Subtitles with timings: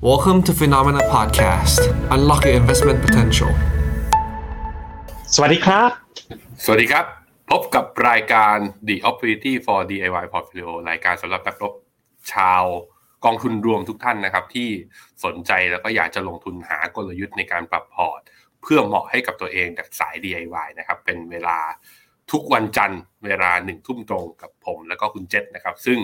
[0.00, 1.80] Welcome to Phenomena Podcast.
[2.14, 3.50] Unlock your investment potential.
[5.34, 5.90] สวัสดีครับ
[6.64, 7.04] สวัสดีครับ
[7.50, 8.56] พบกับรายการ
[8.88, 11.74] The Opportunity for DIY Portfolio รายการสำหรับนักลบ
[12.32, 12.62] ชาว
[13.24, 14.68] กองทุนรวมทุกท่านนะครับ ที่
[15.24, 18.20] สนใจแล้วก็อยากจะลงทุนหากลยุทธ์ในการปรับพอร์ต
[18.62, 21.58] เพื่อเหมาะให้กับตัวเองจากสาย DIY นะครับ เป็นเวลา
[22.32, 25.98] ทุกวันจันทร์เวลาหนึ่งทุ่มตรงกับผม แล้วก็คุณเจษนะครับ ซึ่ง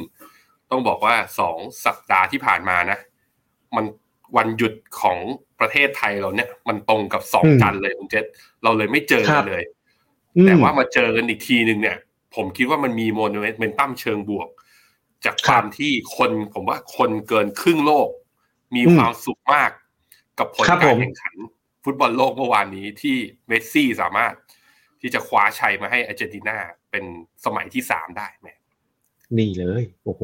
[0.70, 3.00] ต้องบอกว่าสองสัปดาห์ที่ผ่านมานะ
[3.76, 3.86] มัน
[4.36, 5.18] วันหยุดของ
[5.60, 8.24] ประเทศไทยเราเนี่ย มันตรงกับสองอืมจันทร์เลยคุณเจษ
[8.62, 9.62] เราเลยไม่เจอครักันบเลย
[10.36, 11.98] อืมแต่ว่ามาเจอกันอีกทีหนึ่งเนี่ย
[12.34, 13.20] ผมคิดว่ามันมีโม
[13.60, 14.48] เมนตัมเชิงบวก
[15.24, 18.08] จากคครับวามที่คนผมว่าคนเกินครึ่งโลก
[18.74, 19.70] มีอืมความสุขมาก
[20.38, 21.36] กับผลครับกาผรมแข่งขัน
[21.84, 23.16] ฟุตบอลโลกเมื่อวานนี้ที่
[23.48, 24.34] เมสซี่สามารถ
[25.00, 26.56] ที่จะคว้าชัยมาให้อาร์เจนตินา
[26.90, 27.04] เป็น
[27.44, 28.48] สมัยที่สามได้แหม
[29.38, 30.22] นี่เลย โอ้โห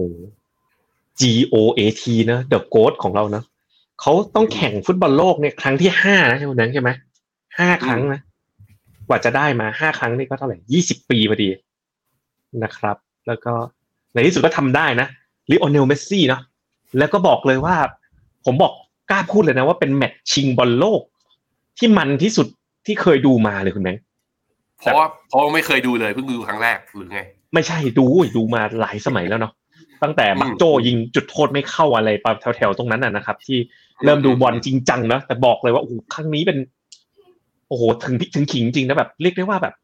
[1.21, 1.23] G
[1.55, 3.43] O A T นะ The Goat ของเรานะ
[4.01, 6.91] เขาต้องแข่งฟุตบอลโลกเนี่ยครั้งที่ห้านะใช่ไหมใช่ไหม
[7.59, 8.21] ห้าครั้งนะ
[9.09, 11.49] กว่าจะได้มาห้าครั้งนี่ก็เท่าไหร่ยี่สิบปีพอดี
[12.65, 13.53] นะครับ แล้วก็
[14.15, 15.07] ในที่สุดก็ทำได้นะ
[15.51, 16.43] ลิโอเนลเมสซี่เนาะ
[16.99, 17.77] แล้วก็บอกเลยว่า
[18.45, 18.73] ผมบอก
[19.11, 21.01] กล้าพูดเลยนะว่าเป็นแมตช์ชิงบอลโลก
[21.79, 22.47] ที่มันที่สุด
[22.87, 24.03] ที่เคยดูมาเลยคุณแบงค์
[24.79, 27.21] เพราะว่าเพราะว่าไม่เคยดูเลยเพิ่งดูครั้งแรกหรือไง
[27.55, 29.53] ไม่ใช่ดูดูมาหลายสมัยแล้วเนาะ
[30.03, 32.27] ตั้งแต่มักโจยิงจุดโทษไม่เข้าอะไรป
[32.57, 33.59] แถวๆตรงนั้นน่ะนะครับ ที่
[34.05, 36.59] เริ่มดูบอลจริงจังนะแต่บอกเลยว่าโอ้โหครั้งนี้เป็น
[37.69, 39.75] โอ้โหถึงพิถึงขิงจริงนะแบบเรียกได้ว่าแบบ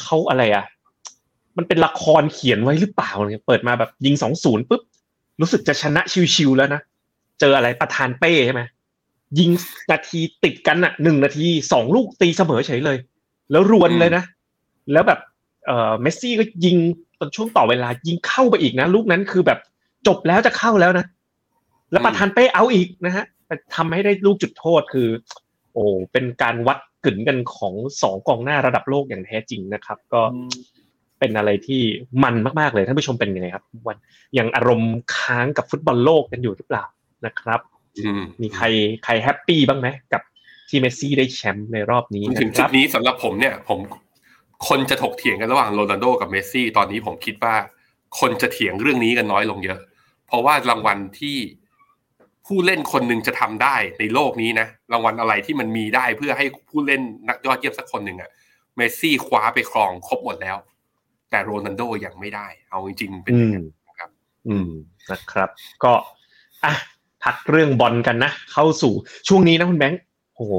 [0.00, 0.64] เขาอะไรอะ
[1.56, 4.82] มันเป็นละครเขียนไว้หรือเปล่าเนี่ยเปิดมาแบบยิงสองศูนย์ปุ๊บ
[5.40, 6.02] รู้สึกจะชนะ
[6.34, 6.80] ชิวๆแล้วนะ
[7.40, 8.62] เจออะไรประธานเป้ใช่ไหม
[9.38, 9.50] ยิง
[9.90, 12.98] นาทีติดกันอะหนึ่งนาทีสองลูกตีเสมอเฉยเลย
[13.50, 14.24] แล้วรวนเลยนะ
[14.92, 15.20] แล้วแบบ
[15.66, 16.76] เอ่อเมสซี่ก็ยิง
[17.18, 19.58] ตอนช่วงต่อเวลายิงเข้าไปอีกนะ ลูกนั้นคือแบบ
[20.06, 21.04] จบแล้วจะเข้าแล้วนะ
[21.90, 25.08] แล้วประธานเป้เอาอีกนะฮะแต่ทำให้ได้ลูกจุดโทษคือ
[25.74, 30.22] โอ้เป็นการวัดกึ่นกันของสองกองหน้าระดับโลกอย่างแท้จริงนะครับ ก็
[31.18, 31.82] เป็นอะไรที่
[32.24, 33.96] มันมากๆเลยท่านผู้ชมเป็นยังไงครับวัน
[34.38, 36.84] ยังอารมณ์ค้างกับฟุตบอลโลกกันอยู่หรือเปล่า
[37.26, 37.60] นะครับ
[37.98, 38.66] อืมมีใคร
[39.04, 40.22] ใคร happy บ้างไหมกับ
[40.68, 43.78] ที่เมสซี่ได้แชมป์ในรอบนี้ถึงนะคจุรัดบนี้สำหรับผมเนี่ย ผม
[44.68, 47.54] คนจะถกเถียงกันระหว่างโรนัลโดกับเมสซี่ตอนนี้ผมคิดว่า
[48.20, 49.78] คนจะเถียงเรื่องนี้กันน้อยลงเยอะ
[50.26, 51.36] เพราะว่ารางวัลที่
[52.46, 58.30] ผู้เล่นคนหนึ่งจะทำได้ในโลกนี้นะรางวัลอะไรที่มันมีได้เพื่อให้ผู้เล่นนักยอดเยี่ยมสักคนหนึ่งอะ
[58.76, 60.56] เมสซี่คว้าไปครองครบหมดแล้ว
[61.30, 64.10] แต่โรนัลโดยังไม่ได้ เอาจริง ๆ เป็นอย่างนั้นนะครับ
[64.48, 64.68] อืม
[65.10, 65.48] นะครับ
[65.84, 65.92] ก็
[66.64, 66.74] อะ
[67.24, 68.92] พักเรื่องบอลกันนะ เข้าสู่
[69.28, 70.00] ช่วงนี้นะคุณแบงค์
[70.36, 70.52] โอ้โห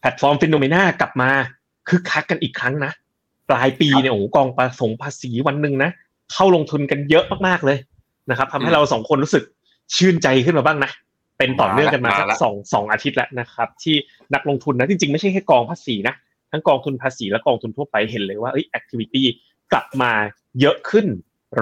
[0.00, 1.30] แพลตฟอร์ม FINNOMENA กลับมา
[1.88, 2.92] คึกคักกันอีกครั้งนะ
[3.48, 5.90] ปลายปีเนี่ยโอ้โหกองประหยัดภาษีวันหนึ่งนะ
[6.32, 7.78] เข้าลงทุนกันเยอะมากๆเลย
[8.30, 9.44] นะครับทำให้อืมเราสองคนรู้สึก
[9.96, 10.90] ชื่นใจขึ้นมาบ้างนะ
[11.38, 13.96] เป็นต่อเนื่องกันมามาสักละสองสองอาทิตย์แล้วนะครับ ที่
[14.34, 16.14] นักลงทุนนะจริงๆ ไม่ใช่แค่กองภาษีนะ
[16.52, 19.26] ทั้งกองทุนภาษีและกองทุนทั่วไปเห็นเลยว่าเอ้ย activity
[19.72, 20.12] กลับมา
[20.60, 21.06] เยอะขึ้น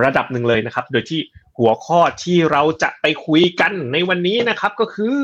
[0.03, 1.21] ระดับหนึ่งเลยนะครับ โดยที่
[1.59, 5.21] หัวข้อที่เราจะไปคุยกันในวันนี้นะครับก็คือ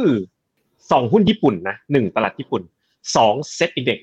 [0.90, 2.62] ส่องหุ้นญี่ปุ่นนะหนึ่งตลาดญี่ปุ่น
[3.16, 3.98] สอง SET Index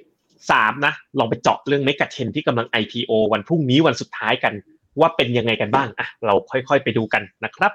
[0.52, 4.54] สามนะลองไปเจาะเรื่อง Mega Ten ที่กำลัง IPO วันพรุ่งนี้วันสุดท้ายกัน
[5.00, 7.72] ว่าเป็นยังไงกันบ้างอะเราค่อยๆไปดูกันนะครับ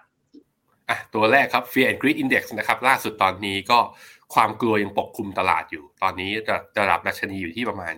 [0.88, 3.78] อะตัวแรกครับ Fear and Greed Index นะครับล่าสุดตอนนี้ก็
[4.34, 7.94] ความกลัวยังปกคลุมตลาดอยู่ ตอนนี้ระระดับดัชนีอยู่ที่ประมาณ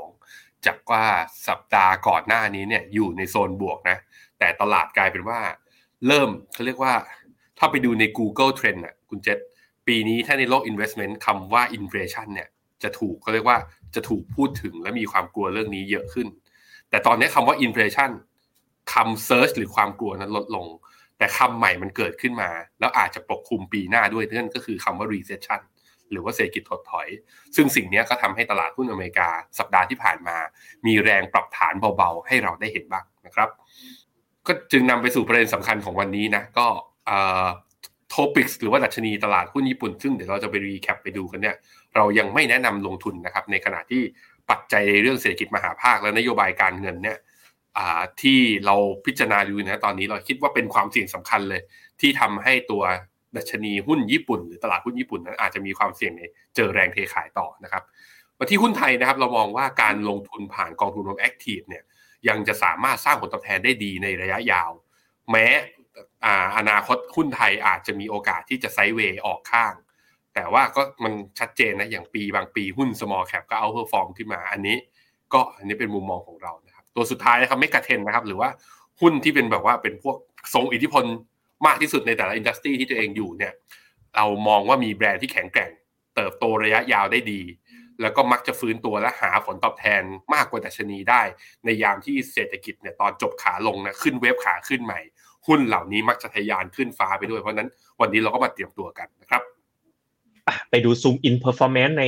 [0.00, 1.04] 42 จากว่า
[1.48, 3.98] สัปดาห์ก่อนหน้านี้เนี่ยอยู่ในโซนบวกนะ
[4.38, 5.40] แต่ตลาดกลายเป็นว่า
[6.06, 6.94] เริ่มเขาเรียกว่า
[7.58, 9.38] ถ้าไปดูใน Google Trend อะคุณเจษ
[9.86, 12.48] ปีนี้ถ้าในโลก investment คำว่า inflation เนี่ย
[12.82, 13.58] จะถูกเขาเรียกว่า
[13.94, 16.26] จะถูกพูดถึงและมีความกลัวเรื่องนี้เยอะขึ้น
[16.90, 18.10] แต่ตอนนี้คำว่า inflation
[18.92, 20.66] คำ search หรือความกลัวนั้นลดลง
[21.18, 25.60] แต่คำใหม่มันเกิดขึ้นมา แล้วอาจจะปกคลุมปีหน้าด้วยนั่นก็คือคำว่า recession
[26.10, 27.08] หรือว่าเศรษฐกิจถดถอย
[27.56, 30.36] ซึ่งสิ่งนี้ก็ทำให้ตลาดหุ้นอเมริกาสัปดาห์ที่ผ่านมา
[30.86, 33.48] มีแรงปรับฐานเบาๆ ให้เราได้เห็นบ้างนะครับ
[34.46, 36.66] ก็จึงนำไปสู่ประเด็นสำคัญของวันนี้นะ ก็
[38.08, 41.56] โทปิกหรือว่าดัชนีตลาดหุ้นญี่ปุ่น ซึ่งเดี๋ยวเราจะไปรีแคปไปดูกันเนี่ย
[41.96, 44.02] เรายังไม่แนะนำลงทุนนะครับ ในขณะที่
[44.50, 47.18] ปัจจัยในเรื่องเศรษฐกิจมหภาคและนโยบายการเงินเนี่ย
[48.22, 48.76] ที่เรา
[49.06, 51.62] พิจารณาดูนะตอนนี้เราคิดว่าเป็นความเสี่ยงสำคัญเลย
[52.00, 52.82] ที่ทำให้ตัว
[53.36, 56.22] ดัชนีหุ้นญี่ปุ่น หรือตลาดหุ้นญี่ปุ่นนั้นอาจจะมีความเสี่ยงใน
[56.54, 57.82] เจอแรงเทขายต่อนะครับ
[58.38, 61.84] มาที่หุ้นไทยนะครับ เรามองว่าการลงทุนผ่านกองทุนรวม active เนี่ย
[62.28, 64.70] ยังจะสามารถสร้างผลตอบแทนได้ดีในระยะยาว
[65.30, 66.26] แม้
[66.58, 69.74] อนาคตหุ้นไทยอาจจะมีโอกาสที่จะ sideway ออกข้าง
[70.34, 74.76] แต่ว่าก็มันชัดเจนนะอย่างปีบางปีหุ้น small cap ก็ outperform ขึ้นมาอันนี้
[75.32, 78.50] ก็อันนี้เป็นมุมมองของเรานะ ตัวสุดท้ายนะครับ Mega Ten นะครับ หรือว่า
[79.00, 80.16] หุ้นที่เป็นแบบว่าเป็นพวก
[80.54, 81.04] ทรงอิทธิพล
[81.66, 83.52] มากที่สุดในแต่ละ industry ที่ตัวเองอยู่เนี่ย
[84.16, 85.70] เรามองว่ามีแบรนด์ที่แข็งแกร่ง
[86.16, 87.40] เติบโตระยะยาวได้ดี
[88.00, 90.02] แล้วก็มักจะฟื้นตัวและหาผลตอบแทน
[90.34, 91.22] มากกว่าดัชนีได้
[91.64, 95.00] ในยามที่เศรษฐกิจเนี่ยตอนจบขาลงนะขึ้น wave ขาขึ้นใหม่
[95.46, 97.68] หุ้นเหล่านี้มักจะทะยานขึ้นฟ้าไปด้วย เพราะนั้น
[98.00, 99.42] วันนี้เราก็มาเตรียมตัวกันนะครับ
[100.70, 102.04] ไปดู zoom in performance ใน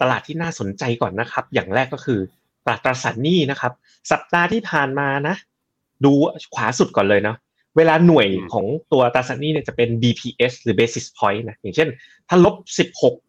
[0.00, 2.20] ตลาดที่น่าสนใจก่อนนะครับ อย่างแรกก็คือ
[2.64, 3.72] ตลาดตราสารหนี้นะครับ
[4.10, 5.34] สัปดาห์ที่ผ่านมานะ
[6.04, 6.12] ดู
[6.54, 7.36] ขวาสุดก่อนเลยเนาะ
[7.76, 11.88] เวลาหน่วยของตัวตราสารหนี้เนี่ยจะเป็น BPS หรือ basis point นะอย่างเช่น
[12.28, 12.54] ถ้าลบ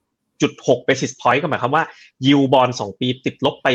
[0.04, 1.84] 16.6 basis point ก็หมายความว่า
[2.26, 3.68] yield bond 2ปีติดลบไป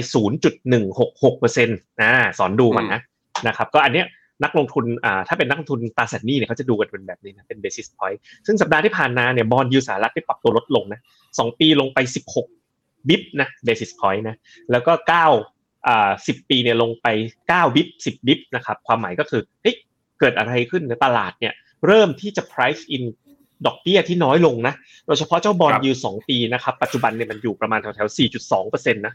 [0.79, 3.01] 0.166%นะสอนดูมันนะ
[3.47, 4.07] นะครับ ก็อันเนี้ย
[4.45, 11.01] นักลงทุนอ่าถ้าเป็นนักลงทุนตราสารหนี้เนี่ยเขาจะดูกันเป็นแบบนี้นะเป็น basis point ซึ่งสัปดาห์ที่ผ่านมาเนี่ยบอลยูสหรัฐได้ปรับตัวลดลงนะ
[11.39, 11.99] สองปีลงไป
[12.35, 12.60] 16
[13.09, 14.37] บิปนะ basis point นะ
[14.71, 17.07] แล้วก็9อ่า10 ปีเนี่ยลงไป
[17.43, 19.77] 9 บิป10 บิปนะครับ ความหมายก็คือเฮ้ย
[20.21, 21.55] เกิดอะไรขึ้นในตลาดเนี่ย
[21.87, 23.05] เริ่มที่จะ price in
[23.67, 24.75] ดอกเบี้ยที่น้อยลงนะ
[25.07, 28.17] โดยเฉพาะเจ้าบอลยูสองปีนะครับ ปัจจุบันเนี่ยมันอยู่ประมาณแถวๆ
[28.55, 29.15] 4.2%นะ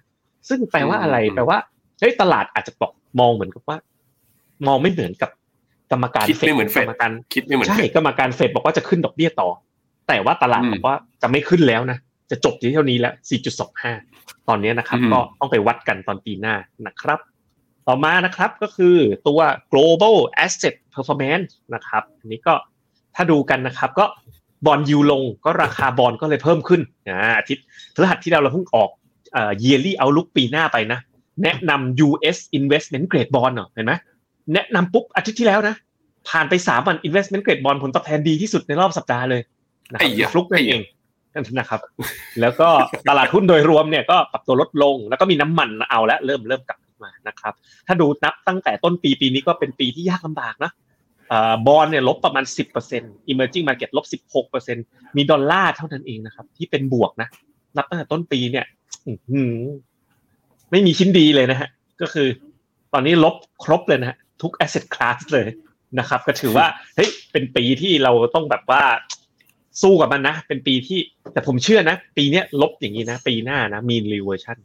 [0.49, 1.57] ซึ่งแปลว่าอะไร แปลว่า
[1.99, 3.77] เฮ้ยตลาดอาจจะบอกมองเหมือนกับว่า
[4.67, 5.29] มองไม่เหมือนกับ
[5.91, 9.49] กรรมการคิดไม่เหมือนเฟกดรรมการคิดไม่เหมือนใช่เฟดกรรมการเฟดบอกว่าจะขึ้นดอกเบี้ยต่อ
[10.07, 11.97] แต่ว่าตลาดอืมบอกว่าจะไม่ขึ้นแล้วนะ
[12.29, 13.13] จะจบที่เท่านี้แล้ว
[13.81, 16.55] 4.25 ตอนนี้นะครับอืมก็ต้องไปวัดกันตอนปีหน้า
[16.87, 17.19] นะครับ
[17.87, 18.95] ต่อมานะครับก็คือ
[19.27, 19.39] ตัว
[19.71, 22.53] global asset performance นะครับ อันนี้ก็
[23.15, 24.05] ถ้าดูกันนะครับ ก็
[24.65, 27.63] บอลยูลงก็ราคาบอลก็เลยเพิ่มขึ้นอ่าอาทิตย์
[27.95, 28.89] พฤหัสที่เราเราเพิ่งออก
[29.33, 30.99] เอ่อ yearly outlook ปีหน้าไปนะ
[31.43, 33.93] แนะนำ US investment grade bond เนาะเห็นไหม
[34.53, 35.75] แนะนำปุ๊บอาทิตย์ที่แล้วนะ
[36.29, 39.41] ผ่านไปสามวัน investment grade bond ผลตอบแทนดีที่สุดในรอบสัปดาห์เลย
[39.91, 40.81] นะคไอ้รับยะฟลุกนั่ไอ้นเอยะง
[41.59, 41.81] นะครับ
[42.41, 42.69] แล้วก็
[43.09, 47.53] ตลาดหุ้นโดยรวมเนี่ยก็ปรับตัวลดลง แล้วก็มีน้ำมันเอาแล้วเริ่มเริ่มกลับมานะครับ
[47.87, 50.71] ถ้าดูนับตั้งแต่ต้นปีปีนี้ก็เป็นปีที่ยากลำบากนะ
[51.67, 52.45] บอลเนี่ยลบประมาณ
[52.87, 54.05] 10% emerging market ลบ
[54.61, 57.29] 16%มีดอลลาร์เท่านั้นเองนะครับ ที่เป็นบวกนะ
[57.77, 58.65] นับตั้งแต่ต้นปีเนี่ย
[60.71, 61.69] ไม่มีชิ้นดีเลยนะฮะ
[62.01, 62.27] ก็คือ
[62.93, 65.47] ตอนนี้ลบครบเลยนะฮะทุก asset class เลย
[65.99, 66.65] นะครับ ก็ถือว่า
[66.95, 68.83] เฮ้ยเป็นปีที่เราต้องแบบว่า
[69.81, 70.99] สู้กับมันนะ เป็นปีที่
[71.33, 74.57] แต่ผมเชื่อนะ ปีเนี้ยลบอย่างนี้นะ ปีหน้านะ mean reversion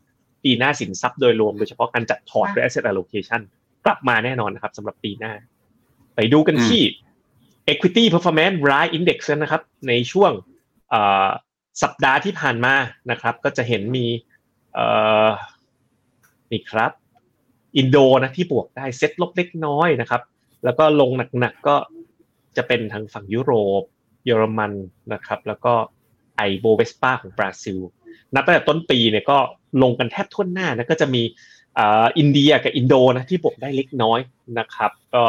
[0.44, 3.40] ปีหน้าสินทรัพย์โดยรวมโดยเฉพาะการจัดพอร์ตหรือ asset allocation
[3.86, 5.32] กลับมาแน่นอนนะครับสำหรับปีหน้า
[6.16, 6.82] ไปดูกันที่
[7.72, 10.32] equity performance price index นะครับ ในช่วง
[10.90, 11.28] เอ่อ
[11.82, 12.74] สัปดาห์ที่ผ่านมา
[13.10, 14.06] นะครับ ก็จะเห็นมี
[14.74, 14.86] เอ่
[15.26, 15.28] อ
[16.52, 16.92] นี่ครับ
[17.76, 20.22] อินโดนะที่บวกได้เซ็ตลบเล็กน้อยนะครับ
[20.64, 21.76] แล้วก็ลงหนักๆก็
[22.56, 23.82] จะเป็นทางฝั่งยุโรป
[24.24, 24.72] เยอรมัน
[25.12, 25.74] นะครับ แล้วก็
[26.36, 27.78] Ibovespa ของบราซิล
[28.34, 29.38] นับตั้งแต่ต้นปีเนี่ยก็
[29.82, 31.22] ลงกันแทบทั่วหน้านะก็จะมี
[32.18, 34.20] อินเดียกับอินโดนะที่บวกได้เล็กน้อย
[34.58, 35.22] นะครับ ก็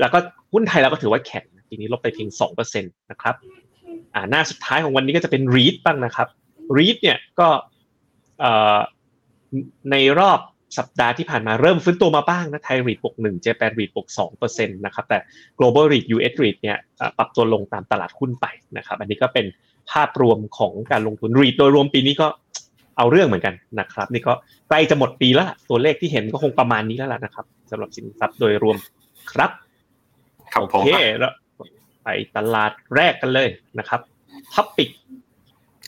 [0.00, 0.18] แล้วก็
[0.52, 3.34] หุ้นไทยเราก็ถือว่าแข็งนะปีนี้ลบไปเพียงสองเปอร์เซ็นตนะครับ
[4.14, 6.28] อ่าหน้าสุดท้ายของวันนี้ก็จะเป็น REIT บ้างนะครับ
[6.76, 7.48] REIT เนี่ยก็
[9.90, 10.38] ในรอบ
[10.78, 15.18] สัปดาห์ที่ผ่านมาเริ่มฟื้นตัวมาบ้างนะไทย REIT บวกหนึ่ง Japan REIT บวกสองเปอร์เซ็นต์นะครับแต่
[15.58, 19.46] global REIT US REIT เนี่ยเอ่อปรับตัวลงตามตลาดหุ้นไปนะครับอันนี้ก็เป็น
[19.90, 22.26] ภาพรวมของการลงทุน REIT โดยรวมปีนี้ก็
[22.96, 24.32] เอาเรื่องเหมือนกันนะครับ นี่ก็
[24.68, 28.76] ใกล้จะหมดปีแล้วล่ะตัวเลขที่เห็นก็คงประมาณนี้แล้วล่ะนะครับสำหรับสินทรัพย์โดยรวม
[29.32, 29.50] ครับ
[30.52, 31.32] ครับโอผมเคแล้ว
[32.04, 33.48] ไปตลาดแรกกันเลย
[33.78, 34.00] นะครับ
[34.54, 34.88] TOPIX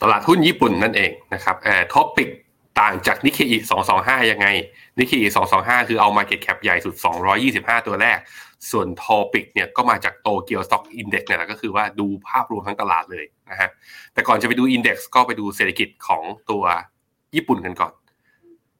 [0.01, 2.29] ตลาดหุ้นญี่ปุ่นนั่นเองนะครับแอบ TOPIX
[2.79, 3.57] ต่างจากนิเคอี
[3.93, 4.47] 225 ยังไง
[4.99, 6.95] นิเคอี225 คือเอา Market Cap ใหญ่สุด
[7.41, 8.19] 225 ตัวแรก
[8.71, 13.69] ส่วน TOPIX เนี่ยก็มาจาก Tokyo Stock Index เนี่ยแหละก็คือว่าดูภาพรวมทั้งตลาดเลยนะฮะ
[14.13, 16.63] แต่ก่อนจะไปดูอินเด็กซ์ก็ไปดูเศรษฐกิจของตัว
[17.35, 17.93] ญี่ปุ่นกันก่อน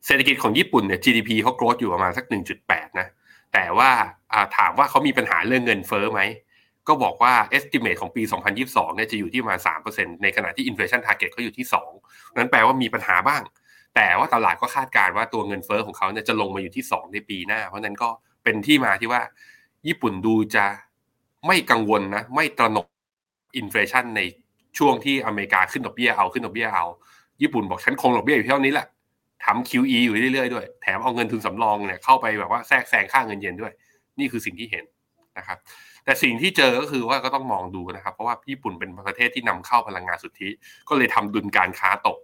[0.05, 2.25] เศรษฐกิจของญี่ปุ่นเนี่ย GDP เขาโกรธอยู่ประมาณสัก
[2.61, 3.07] 1.8 นะ
[3.53, 3.89] แต่ว่า
[4.57, 6.21] ถามว่าเขามีปัญหาเรื่องเงินเฟ้อไหม
[6.87, 8.23] ก็บอกว่า estimate ของปี
[8.59, 9.59] 2022 เนี่ยจะอยู่ที่ประมาณ
[9.91, 11.65] 3%ในขณะที่ inflation target เขาอยู่ที่
[12.01, 13.41] 2 นั้นแปลว่ามีปัญหาบ้าง
[13.95, 18.09] แต่ว่าตลาดก็คาดการณ์ว่าตัวเงินเฟ้อของเขาเนี่ยจะลงมาอยู่ที่ 2 ในปีหน้า เพราะนั้นก็
[18.43, 19.21] เป็นที่มาที่ว่า
[19.87, 20.65] ญี่ปุ่นดูจะ
[21.47, 22.87] ไม่กังวลนะ ไม่ตระหนก
[23.61, 24.21] inflation ใน
[24.77, 26.85] ช่วงที่อเมริกาขึ้นดอกเบี้ยเอาขึ้นดอกเบี้ยเอา
[27.41, 28.87] ญี่ปุ่นบอกฉันคงดอกเบี้ยอยู่เท่านี้แหละ
[29.45, 33.71] ทำ QE อยู่เรื่อยๆด้วย แถมเอาเงินทุนสำรองเนี่ยเข้าไปแบบว่าแทรกแซงค่าเงินเยนด้วย
[34.19, 34.85] นี่คือสิ่งที่เห็น
[35.37, 35.57] นะครับ
[36.03, 40.49] แต่สิ่งที่เจอก็คือว่าก็ต้องมองดูนะครับ เพราะว่าญี่ปุ่นเป็นประเทศที่นำเข้าพลังงานสุทธิ
[40.89, 42.17] ก็เลยทำดุลการค้าตก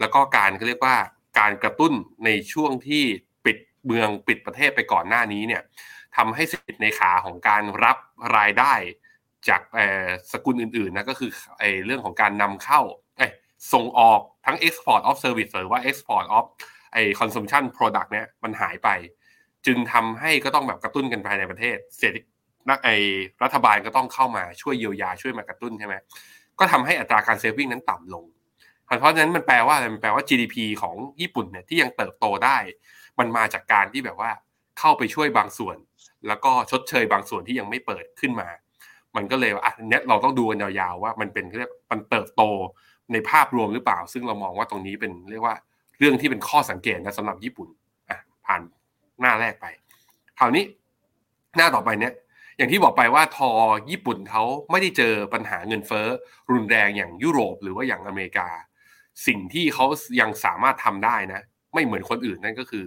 [0.00, 0.96] แล้วก็การเขาเรียกว่า
[1.38, 1.92] การกระตุ้น
[2.24, 3.04] ในช่วงที่
[3.44, 5.62] ปิดเมืองปิดประเทศไปก่อนหน้านี้เนี่ย
[6.16, 7.96] ทำให้สิทธิ์ในขาของการรับ
[8.36, 8.74] รายได้
[9.48, 9.62] จาก
[10.32, 12.80] สกุลอื่นๆนะก็คือไอ้เรื่องของการนำเข้า
[13.16, 13.32] เอ้ย
[13.72, 16.44] ส่งออกทั้ง export of service หรือว่า export of
[16.92, 18.88] ไอ้ consumption product เนี่ยมันหายไป
[19.66, 22.16] จึงทำให้ก็ต้องแบบกระตุ้นกันภายในประเทศ เศรษฐ
[22.70, 22.88] นักไอ
[23.42, 25.94] รัฐบาลก็ต้องเข้ามาช่วยเยียวยาช่วยมากระตุ้นใช่ไหม
[26.58, 28.24] ก็ทำให้อัตราการเซฟวิ่งนั้นต่ำลง
[28.84, 32.56] เพราะฉะนั้นมันแปลว่าอะไรมันแปลว่า GDP ของญี่ปุ่นเนี่ยที่ยังเติบโตได้
[33.18, 34.30] มันมาจากการที่แบบว่า
[34.78, 35.76] เข้าไปช่วยบางส่วน
[36.26, 38.48] แล้วก็ชดเชยบางส่วนที่ยังไม่เปิดขึ้นมา
[39.16, 42.42] มันก็เลยอะเนี้ยเราต้องดูกันยาวๆว่ามันเป็นเรียกมันเติบโต
[43.12, 45.56] ในภาพรวมหรือเปล่า ซึ่งเรามองว่าตรงนี้เป็นเรียกว่า
[45.98, 47.68] เรื่องที่เป็นข้อสังเกตนะสำหรับญี่ปุ่น
[48.10, 48.60] อะผ่าน
[49.20, 49.66] หน้าแรกไป
[50.38, 50.64] คราวนี้
[51.56, 52.12] หน้าต่อไปเนี้ย
[52.56, 53.50] อย่างที่บอกไปว่าทอ
[53.90, 56.06] ญี่ปุ่นเขาไม่ได้เจอปัญหาเงินเฟ้อ
[56.52, 58.48] รุนแรงอย่างยุโรปหรือว่าอย่างอเมริกา
[59.26, 59.86] สิ่งที่เขา
[60.20, 61.42] ยังสามารถทำได้นะ
[61.74, 62.84] ไม่เหมือนคนอื่นนั่นก็คือ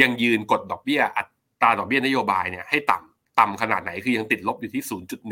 [0.00, 1.22] ยังยืนกดดอกเบี้ยอั
[1.62, 4.82] ตราดอกเบี้ยนโยบายเนี่ยให้ต่ำต่ำขนาดไหนคือยังติดลบอยู่ที่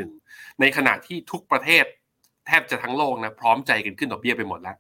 [0.05, 1.85] 0.1 ในขณะที่ทุกประเทศ
[2.47, 4.77] แทบจะทั้งโลกนะพร้อมใจกันขึ้นดอกเบี้ยไปหมดแล้ว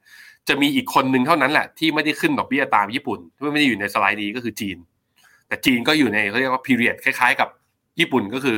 [0.48, 4.76] จะมีอีกคนหนึ่งเท่านั้นแหละที่ไม่ได้ขึ้นดอกเบี้ยตามญี่ปุ่นที่ไม่ได้อยู่ในสไลด์นี้ก็คือจีน
[5.48, 7.48] แต่จีนก็อยู่ในเขาเรียกว่าพีเรียดคล้าย ๆ กับ
[8.00, 8.56] ญี่ปุ่นก็คือ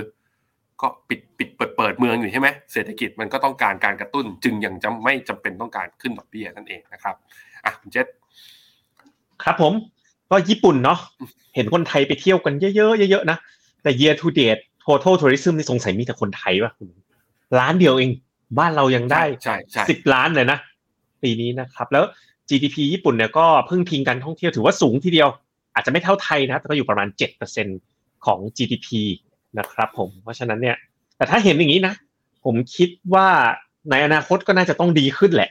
[0.81, 7.15] ก็ปิดปิดเปิดเปิดเมืองอยู่ใช่ไหมเศรษฐกิจมันก็ต้องการการกระตุ้น จึงยังจะไม่จำเป็นต้องการขึ้นดอกเบี้ยนั่นเองนะครับ
[7.65, 8.07] อะคุณเจษ
[9.43, 9.73] ครับผม
[10.31, 10.99] ก็ญี่ปุ่นเนาะ
[11.55, 13.39] เห็นคนไทยไปเที่ยวกันเยอะๆเยอะๆนะ
[13.83, 16.89] แต่ year to date total tourism นี่สงสัยมีแต่คนไทยป่ะคุณ
[17.59, 18.11] ล้านเดียวเอง
[18.59, 20.59] บ้านเรายังได้ใช่ใช่สิบล้านเลยนะ
[21.23, 22.05] ปีนี้นะครับ แล้ว
[22.49, 25.29] GDP ญี่ปุ่นเนี่ยก็พึ่งพิงการท่องเที่ยวถือว่าสูงทีเดียว
[25.75, 27.67] อาจจะไม่เท่าไทยนะแต่ก็อยู่ประมาณเจ็ดเปอร์เซ็น
[28.27, 28.89] ของ GDP
[29.59, 30.77] นะครับ ผม เพราะฉะนั้นเนี่ย
[31.17, 31.95] แต่ถ้าเห็นอย่างนี้นะ
[32.45, 33.29] ผมคิดว่า
[33.91, 35.51] ในอนาคตก็น่าจะต้องดีขึ้นแหละ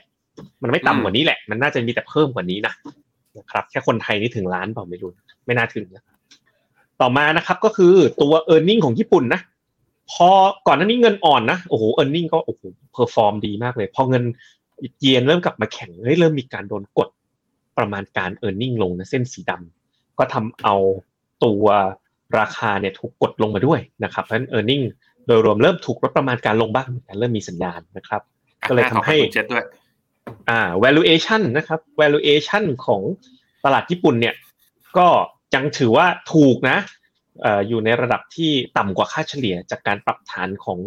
[0.62, 2.74] มันไม่ต่ำกว่านี้แหละ มันน่าจะมีแต่เพิ่มกว่านี้นะ
[3.38, 5.10] นะครับ แค่คนไทยนี่ถึงล้านเปล่าไม่รู้
[5.46, 6.02] ไม่น่าถึงนะ
[7.00, 9.40] ต่อมานะครับก็คือตัว e a r n i n g ของญี่ปุ่นนะ
[10.12, 10.28] พอ
[10.66, 14.24] ก่อนหน้านี้เงินอ่อนนะโอ้โห e a r n i n g ก็โอ้โห perform ดีมากเลย พอเงิน
[15.00, 17.08] เยนเริ่มกลับมาแข็งเฮ้ยเริ่มมีการโดนกด
[17.78, 20.76] ประมาณการ e a r n i n g ลงนะเส้นสีดำก็ทำเอา
[21.44, 21.64] ตัว
[22.38, 24.84] ราคาเนี่ยถูกกดลงมาด้วยนะครับเพราะฉะนั้น e a r n i n g
[25.26, 28.22] โดยรวมเริ่มถูกลดประมาณการลงบ้างเหมือนกันเริ่มมีสัญญาณนะครับ
[28.68, 29.64] ก็เลยทำให้อะต่อไปคุณเจษด้วย
[30.50, 33.02] อ่า valuation นะครับ valuation ของ
[33.64, 34.34] ตลาดญี่ปุ่นเนี่ย
[34.98, 35.08] ก็
[35.54, 36.78] ยังถือว่าถูกนะ
[37.42, 40.78] เอ่ออยู่ในระดับที่ต่ำกว่าค่าเฉลี่ยจากการปรับฐานของ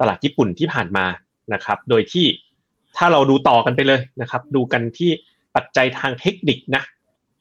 [0.00, 1.06] ตลาดญี่ปุ่นที่ผ่านมา
[1.54, 2.26] นะครับ โดยที่
[2.96, 5.10] ถ้าเราดูต่อกันไปเลยนะครับ ดูกันที่
[5.56, 6.82] ปัจจัยทางเทคนิคนะ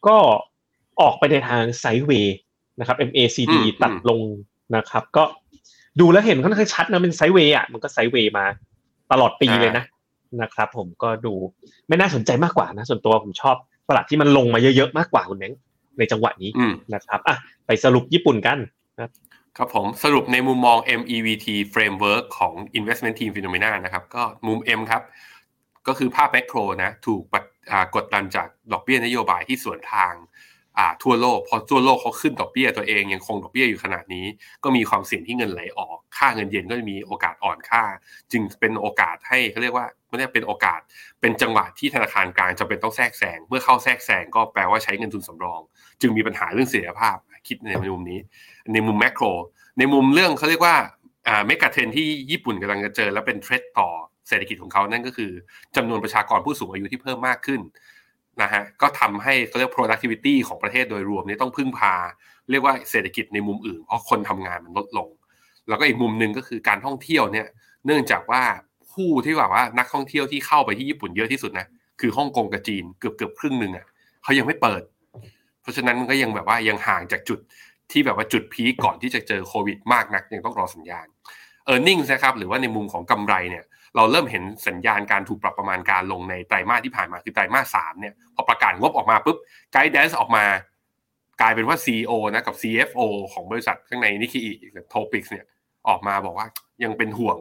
[0.08, 0.18] ก็
[1.02, 2.38] ออกไปในทางไซด์เวย์
[2.80, 4.22] นะครับ MACD อืมตัดลง
[4.76, 5.24] นะครับ ก็
[6.00, 8.46] ดูแล้วเห็นค่อนข้างชัดนะเป็นไซด์เวย์อะมันก็ไซด์เวย์มา
[9.12, 9.86] ตลอดปีเลยนะ
[10.42, 11.34] นะครับผมก็ดู
[11.88, 13.56] ไม่น่าสนใจมากกว่านะ ส่วนตัวผมชอบ
[13.90, 15.60] ตลาดที่มันลงมาเยอะๆมากกว่าคุณแบงค์
[15.98, 18.58] ในจังหวะนี้อืมนะครับอะไปสรุปญี่ปุ่นกัน
[19.58, 25.02] ครับผมสรุปในมุมมอง MEVT framework ของ investment team phenomena นะครับ ก็มุม M ครับ
[25.88, 30.47] ก็คือภาพแมกโรนะ ถูกปัดอ่ากดดันจากดอกเบี้ยนโยบายที่ส่วนทางอ่า
[31.04, 34.26] ทั่วโลกพอทั่วโลกเขาขึ้นดอกเบี้ยตัวเองยังคงดอกเบี้ยอยู่ขนาดนี้
[34.64, 37.84] ก็มีความเสี่ยงที่เงินไหลออก ค่าเงินเยนก็จะมีโอกาสอ่อนค่า
[38.32, 40.80] จึงเป็นโอกาสให้เขาเรียกว่าไม่ได้เป็นโอกาส
[41.22, 45.62] เป็นจังหวะที่ธนาคารกลางจำเป็นต้องแทรกแซงเมื่อเข้าแทรกแซงก็แปลว่าใช้เงินทุนสำรอง
[46.02, 47.18] จึงมีปัญหาเรื่องเสถียรภาพ
[47.48, 48.20] คิดในมุมนี้
[48.74, 49.24] ในมุมแมกโร
[49.78, 50.76] ในมุมเรื่องเขาเรียกว่า
[51.28, 53.90] อ่าเมกะเทรนที่ญี่ปุ่นกำลังจะเจอ และเป็นเทรดต่อ
[54.28, 55.32] เศรษฐกิจของเขานั่นก็คือ
[55.76, 57.62] จำนวนประชากรผู้สูงอายุที่เพิ่มมากขึ้น
[58.42, 61.94] นะฮะก็ทำให้เขาเรียก productivity ของประเทศโดยรวมนี่ต้องพึ่งพา
[62.52, 65.10] เรียกว่าเศรษฐกิจในมุมอื่น เพราะคนทำงานมันลดลง
[65.68, 67.48] แล้วก็อีกมุมหนึ่งก็คือการท่องเที่ยวเนี่ย
[67.86, 68.44] เนื่องจากว่า
[68.94, 71.68] ผู้ที่แบบว่านักท่องเที่ยวที่เข้าไปที่ญี่ปุ่นเยอะที่สุดนะ
[72.02, 73.86] คือฮ่องกงกับจีนเกือบเกือบครึ่งหนึ่งอะ
[74.24, 74.82] เขายังไม่เปิด
[75.62, 77.40] เพราะฉะนั้นมันก็ยังแบบว่ายังห่างจากจุด
[77.92, 81.08] ที่แบบว่าจุด peak ก่อนที่จะเจอโควิดมากนักยังต้องรอสัญญาณ
[81.70, 83.64] e a r n i n g นะครับหรือว่าในมุมของกำไรเนี่ย
[83.98, 89.38] เราเริ่มเห็นสัญญาณการถูกปรับประมาณการลงในไตรมาสที่ผ่านมาคือไตรมาสสามเนี่ยพอประกาศงบออกมาปุ๊บ
[89.72, 90.46] guidance ออกมา
[91.42, 93.02] กลายเป็นว่า CEO นะกับ CFO
[93.34, 94.52] ของบริษัทข้างในนิก k อี
[94.90, 95.46] โทปิกเนี่ย
[95.88, 96.48] ออกมาบอกว่า
[96.84, 97.38] ยังเป็นห่วง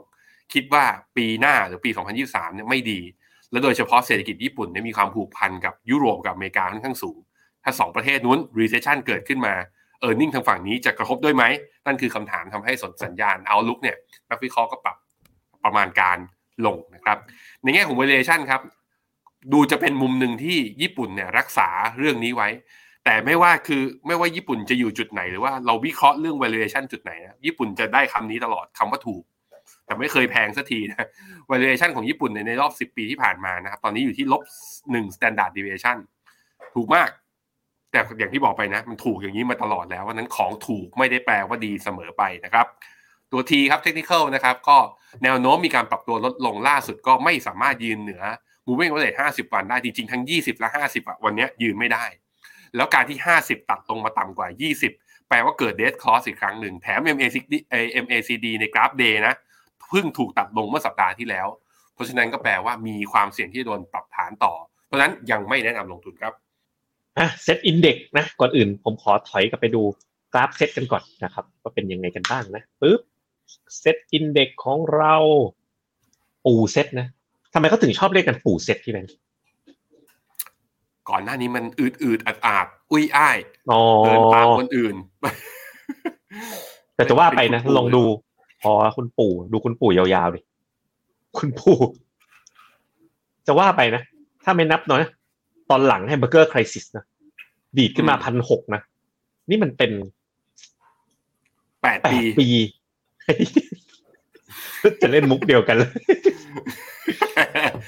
[0.52, 0.84] คิดว่า
[1.16, 1.90] ปีหน้าหรือปี
[2.22, 3.00] 2023เนี่ยไม่ดี
[3.50, 7.18] และโดยเฉพาะเศรษฐกิจญี่ปุ่นเนี่ยมีความผูกพันกับยุโรปกับอเมริกาค่อนข้างสูง
[7.64, 9.54] ถ้าสองประเทศนู้น recession เกิดขึ้นมา
[10.00, 11.44] เออร์เน็งทางฝั่งนี้จะกระทบด้วยไหม
[11.86, 13.96] นั่นคือคำถามทำให้สนสัญญาณ outlook เนี่ย
[14.30, 14.96] นักวิเคราะห์ก็ปรับ
[15.64, 16.18] ประมาณการ
[16.66, 17.18] ลงนะครับ
[17.62, 18.60] ในแง่ของ valuation ครับ
[19.52, 22.48] ดูจะเป็นมุมหนึ่งที่ญี่ปุ่นเนี่ยรักษาเรื่องนี้ไว้
[23.04, 29.22] แต่ไม่ว่าคือไม่ว่าญี่ปุ่นจะอยู่จุดไหนหรือว่าเราวิเคราะห์เรื่อง valuation จุดไหนนะญี่ปุ่นจะได้คำนี้ตลอดคำว่าถูก
[29.86, 31.06] แต่ไม่เคยแพงสักทีนะ
[31.50, 34.42] valuation ของญี่ปุ่นในในรอบ 10 ปีที่ผ่านมานะครับตอนนี้อยู่ที่ลบ
[34.80, 35.96] 1 standard deviation
[36.74, 37.10] ถูกมาก
[37.90, 42.66] แต่อย่างที่บอกไปนะ มันถูกอย่างนี้มาตลอดแล้วว่านั้นของถูกไม่ได้แปลว่าดีเสมอไปนะครับ
[43.32, 44.78] ตัว T ครับ technical นะครับก็
[45.24, 48.22] แนวโน้มมีการปรับตัวลดลงล่าสุดก็ไม่สามารถยืนเหนือ
[48.66, 52.04] moving average 50 วันได้จริงๆ ทั้ง 20 และ 50อะวันนี้ยืนไม่ได้
[52.76, 54.48] แล้วการที่ 50 ตัดลงมาต่ำกว่า
[54.88, 59.34] 20 แปลว่าเกิด dead cross อีกครั้งหนึ่งแถม MACD เอ่อ MACD ในกราฟ day นะ
[59.88, 61.46] เพิ่งถูกตัดลงเมื่อสัปดาห์ที่แล้ว
[61.94, 64.52] เพราะฉะนั้นก็แปลว่ามีความเสี่ยงที่โดนปรับฐานต่อ
[64.86, 66.32] เพราะฉะนั้นยังไม่แนะนำลงทุนครับ
[67.18, 69.82] อะ SET Index นะก่อนอื่นผมขอถอยกลับไปดู
[70.34, 73.00] กราฟเซตกันก่อนนะครับว่าเป็นยังไงกันบ้างนะปึ๊บ
[73.78, 75.14] SET Index ของเรา
[76.44, 77.06] ปูเซตนะ
[77.52, 79.16] ทำไมเขาถึงชอบเรียกกันปูเซตที่แบงค์
[81.08, 83.38] ก่อนหน้านี้มันอืดอืดอัดอาดอุ้ยอ้าย
[83.70, 84.96] อ๋อเดินตามคนอื่น
[86.94, 88.02] แต่จะว่าไปนะลองดู
[88.62, 90.40] พอคุณปู่ ดูคุณปู่ยาวๆดิ
[91.36, 91.76] คุณปู่
[93.46, 94.02] จะว่าไปนะ
[94.44, 95.10] ถ้าไม่นับเนาะ
[95.70, 97.04] ตอนหลังให้เบอร์เกอร์คริสิสนะ
[97.76, 98.80] ดีดขึ้นมาอืมพันหกนะ
[99.50, 99.92] นี่มันเป็น
[101.82, 102.48] แปดแปปีดปี
[105.02, 105.90] จะเล่นมุกเดียวกันเลย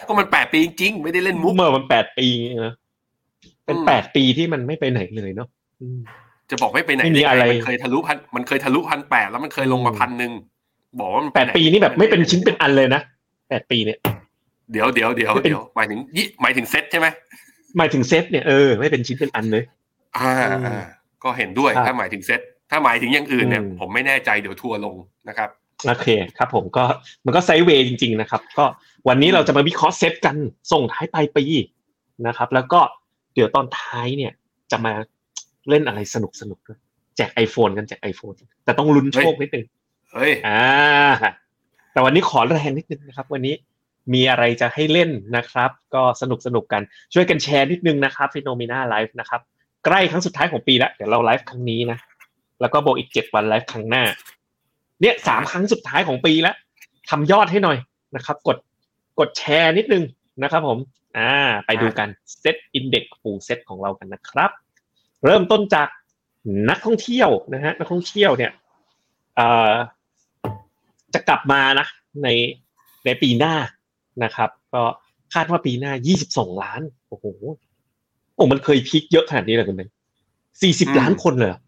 [0.08, 2.26] ก็มันแปดปีจริงๆไม่ได้เล่นมุกเมื่อมันแปดปี
[2.66, 2.74] นะ
[3.64, 5.48] เป็นอืมแปดปีที่มันไม่ไปไหนเลยเนาะ
[5.80, 5.98] อืม
[6.50, 10.32] จะบอกไม่ไปไหนไม่มีด้งอะไรมันเคยทะลุพันมันเคยทะลุพันแปดแล้วมันเคยลงมาอืมพันหนึ่ง
[11.00, 13.00] บอกว่ามันแปดไหปีนี่แบบไม่เป็นชิ้นเป็นอันเลยนะ
[13.48, 13.98] แปดปีเนี่ย
[14.72, 17.06] เดี๋ยวเดี๋ยวเดี๋ยวไม่เป็นเดี๋ยวหมายถึงยี่หมายถึงเซตใช่ไหม
[17.78, 19.64] หมายถึงเซตเนี่ยเออไม่เป็นชิ้นเป็นอันเลย
[20.16, 20.84] อ่าอืมอ่า
[21.24, 22.40] ก็เห็นด้วยครับถ้าหมายถึงเซต
[22.70, 24.96] ถ้าหมายถึงอย่างอื่นเนี่ยอืมผมไม่แน่ใจเดี๋ยวทัวร์ลง
[25.28, 25.50] นะครับ
[25.88, 26.08] โอเค
[26.38, 26.84] ครับผมก็
[27.24, 28.64] มันก็ sideway จริง ๆ นะครับ ก็
[29.08, 30.36] วันนี้เราจะมาวิเคราะห์เซตกัน
[30.72, 31.44] ส่งท้ายปลายปี
[32.26, 32.80] นะครับ แล้วก็
[33.34, 34.32] เดี๋ยวตอนท้ายเนี่ย
[34.70, 34.92] จะมา
[35.68, 36.78] เล่นอะไรสนุกสนุกด้วย
[37.16, 39.64] แจก iPhone กันแจก iPhone แต่ต้องลุ้นโชคนิดนึง
[40.12, 40.62] เฮ้ยอ่า
[41.92, 43.54] แต่วันนี้ขอแรงนิดนึงนะครับ วันนี้
[44.14, 46.82] มีอะไรจะให้เล่นนะครับ ก็สนุกสนุกกัน
[47.14, 49.40] ช่วยกันแชร์นิดนึงนะครับ FINNOMENA Live นะครับ
[49.84, 51.98] ใกล้ครั้งสุดท้ายของปีแล้วเดี๋ยวเราไลฟ์ครั้งนี้นะ
[52.60, 54.04] แล้วก็บอกอีกเจ็ดวันไลฟ์ครั้งหน้า
[55.00, 56.56] เนี่ยสามครั้งสุดท้ายของปีแล้ว
[57.10, 57.78] ทำยอดให้หน่อย
[58.16, 58.56] นะครับ กด
[59.18, 60.04] กดแชร์นิดนึง
[60.42, 60.78] นะครับผม
[61.16, 61.30] อ่า
[61.66, 64.50] ไปดูกัน SET Index ฟูเซตของเรากันนะครับ
[65.24, 65.88] เริ่มต้นจาก
[66.70, 68.52] นักท่องเที่ยวนะฮะนักท่องเที่ยวเนี่ย
[69.36, 69.72] เอ่อ
[71.14, 71.86] จะกลับมานะ
[72.22, 72.28] ใน
[73.04, 73.54] ในปีหน้า
[74.24, 74.82] นะครับ ก็
[75.34, 75.92] คาดว่าปีหน้า
[76.26, 77.24] 22 ล้าน โอ้โห
[78.34, 79.90] โอ้มันเคยพีคเยอะขนาดนี้เลยคุณเบน
[80.62, 81.60] อื40มล้านคนเลยเหรอ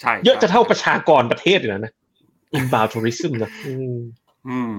[0.00, 1.92] ใช่เยอะจะเท่าประชากรประเทศเลยนะ
[2.56, 3.98] inbound tourism นะอืม
[4.48, 4.74] อืม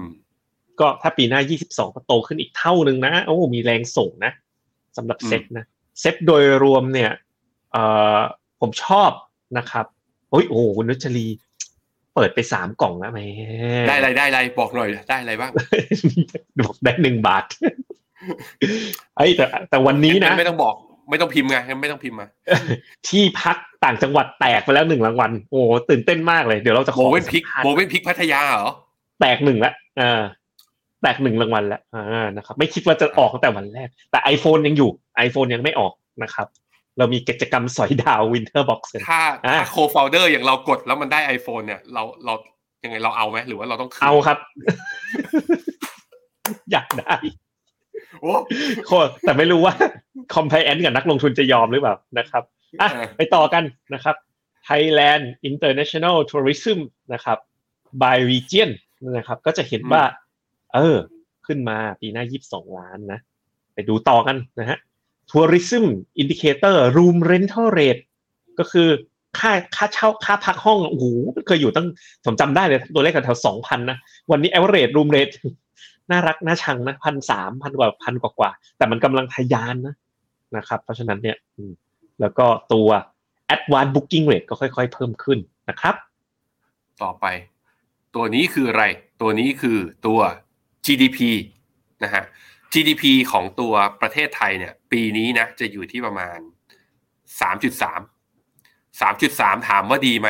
[0.80, 4.32] ก็ถ้าปีหน้า 22 ก็โตขึ้นอีกเท่าหนึ่งนะโอ้มีแรงส่งนะ
[4.96, 5.64] สำหรับเซ็ตนะ
[6.00, 7.10] เซ็ตโดยรวมเนี่ย
[7.72, 7.82] เอ่
[8.16, 8.20] อ
[8.60, 9.10] ผมชอบ
[9.58, 9.86] นะครับ
[10.30, 11.26] โอ้ยโอ้โหคุณนุชลี
[12.14, 13.24] เปิดไปสามกล่องแล้วแหม่
[13.88, 15.50] ได้อะไรได้อะไรบอกหน่อยได้อะไรบ้าง
[16.60, 17.44] บอกได้หนึ่งบาท
[19.16, 20.74] ไอ้ยแต่แต่วันนี้นะ ไม่ต้องบอก
[21.10, 22.28] ไม่ต้องพิมพ์ไงไม่ต้องพิมพ์มา
[23.08, 28.70] ที่พักต่างจังหวัดแตกไปแล้วหนึ่งรางวัลโอ้โหตื่นเต้นมากเลยเดี๋ยวเราจะขโมอเว่นพิกสัมภาษณ์โมเว่นพิกพัทยาเหรอ
[29.20, 30.20] แตกหนึ่งละอ่า
[31.02, 34.90] แตกหนึ่งรางวัลแล้วอ่านะครับ ไม่คิดว่าจะออกตั้งแต่วันแรก แต่ iPhone ยังอยู่
[35.26, 35.92] iPhone ยังไม่ออก
[36.22, 36.46] นะครับ
[36.98, 42.34] เรามีกิจกรรมสอยดาว Winter Box กันถ้าอ่าถ้าโคฟลเดอร์อย่างเรากดแล้วมันได้ iPhone เนี่ย เราเรา
[42.84, 44.38] ยังไงเราเอาไหมหรือว่าเราต้องคืนเอาครับ
[46.72, 47.14] อยากได้
[48.20, 48.32] โอ้
[48.86, 49.74] โคตรแต่ไม่รู้ว่า
[50.34, 52.42] compliance กับนักลงทุนจะยอมหรือเปล่านะครับ
[52.80, 54.16] อะเออไปต่อกันนะครับ
[54.68, 56.78] Thailand International Tourism
[57.12, 57.38] นะครับ
[58.02, 58.70] by region
[59.16, 60.02] นะครับ ก็จะเห็นว่า
[60.74, 60.96] เออ
[61.46, 63.20] ขึ้นมาปีหน้า 22 ล้านนะ
[63.74, 64.78] ไปดูต่อกันนะฮะ
[65.30, 65.84] Tourism
[66.20, 68.02] Indicator Room Rental Rate
[68.58, 68.88] ก็คือ
[69.38, 71.04] ค่าค่าเช่าค่าพักห้อง โอ้โห
[71.36, 71.86] มันเคยอยู่ตั้ง
[72.24, 73.98] ผมจำได้เลย ตัวเลขแถวสองพันนะ
[74.30, 75.34] วันนี้ average room rate
[76.10, 79.94] น่ารักน่าชังนะพันสามพันกว่าพันกว่ากว่า แต่มันกำลังทะยานนะ
[80.56, 81.36] นะครับ เพราะฉะนั้นเนี่ย
[82.20, 82.88] แล้วก็ตัว
[83.54, 85.94] advanced booking rate ก็ค่อยๆ เพิ่มขึ้นนะครับ
[87.02, 87.26] ต่อไป
[88.14, 88.84] ตัวนี้คืออะไร
[89.20, 90.20] ตัวนี้คือตัว
[90.86, 91.18] GDP
[92.04, 92.24] นะฮะ
[92.72, 96.38] GDP ของตัวประเทศไทยเนี่ย ปีนี้นะจะอยู่ที่ประมาณ
[97.40, 100.28] 3.3 3.3 ถามว่าดีไหม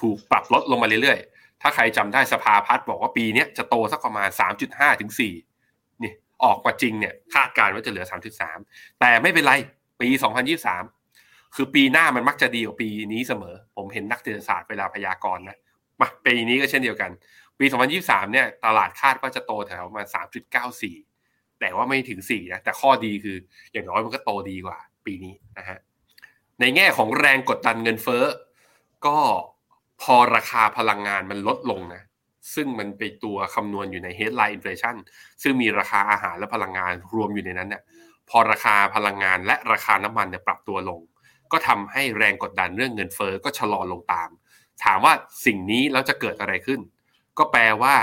[0.00, 1.31] ถูกปรับลดลงมาเรื่อยๆ
[1.62, 4.28] ถ้าใครจำได้สภาพัฒน์บอกว่าปีนี้จะโตสักประมาณ
[4.64, 5.10] 3.5ถึง
[5.56, 6.12] 4นี่
[6.44, 8.06] ออกมาจริงเนี่ยคาดการณ์ว่าจะเหลือ
[8.52, 9.52] 3.3 แต่ไม่เป็นไร
[10.00, 10.08] ปี
[10.82, 15.58] 2023 คือปีหน้ามันมักจะดีกว่าปีนี้เสมอ ผมเห็นนักเศรษฐศาสตร์เวลาพยากรณ์นะ
[16.00, 17.10] มาปีนี้ก็เช่นเดียวกัน
[17.58, 17.64] ปี
[17.98, 20.06] 2023 เนี่ยตลาดคาดว่าจะโตแถวประมาณ
[20.82, 23.36] 3.94 แต่ว่าไม่ถึง 4 นะ แต่ข้อดีคือ
[23.72, 25.78] อย่างน้อยมันก็โตดีกว่า ปีนี้นะฮะ
[26.60, 28.24] ในแง่ของแรงกดดันเงินเฟ้อ
[29.06, 29.18] ก็
[30.02, 32.02] พอราคาพลังงานมันลดลงนะ
[32.54, 34.96] ซึ่งมันเป็นตัวคำนวณอยู่ใน headline inflation
[35.42, 37.82] ซึ่งมีราคาอาหารและพลังงานรวมอยู่ในนั้นเนี่ย
[38.30, 41.00] พอราคาพลังงานและราคาน้ำมันเนี่ยปรับตัวลง
[41.52, 44.28] ก็ทำให้แรงกดดันเรื่องเงินเฟ้อก็ชะลอลงตาม
[44.84, 45.12] ถามว่า
[45.46, 46.80] สิ่งนี้แล้วจะเกิดอะไรขึ้น
[47.38, 47.94] ก็แปลว่า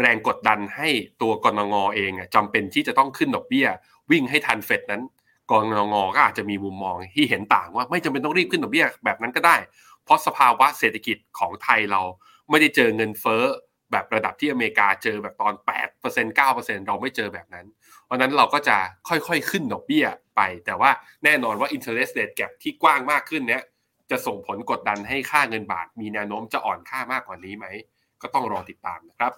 [0.00, 0.88] แรงกดดันให้
[1.22, 3.66] ตัวกรงงเองอะจำเป็นที่จะต้องขึ้นดอกเบี้ย
[4.10, 5.02] วิ่งให้ทันเฟดนั้น
[5.50, 9.56] กรงงก็อาจจะมีมุมมองที่เห็นต่างว่าไม่จำเป็นต้องรีบขึ้นดอกเบี้ยแบบนั้นก็ได้
[10.06, 12.02] เพราะสภาวะเศรษฐกิจของไทยเรา
[12.50, 13.42] ไม่ได้เจอเงินเฟ้อ
[13.92, 15.54] แบบระดับที่อเมริกาเจอแบบตอน
[15.96, 17.66] 8% 9%เราไม่เจอแบบนั้น
[18.04, 18.76] เพราะนั้นเราก็จะ
[19.08, 20.90] ค่อยๆขึ้นดอกเบี้ยไป แต่ว่า
[21.24, 23.62] แน่นอนว่า interest rate gap ที่กว้างมากขึ้นเนี้ย
[24.10, 27.66] จะส่งผลกดดันให้ค่าเงินบาท มีแนวโน้มจะอ่อนค่ามากกว่านี้ไหม
[28.22, 29.32] ก็ต้องรอติดตามนะครับ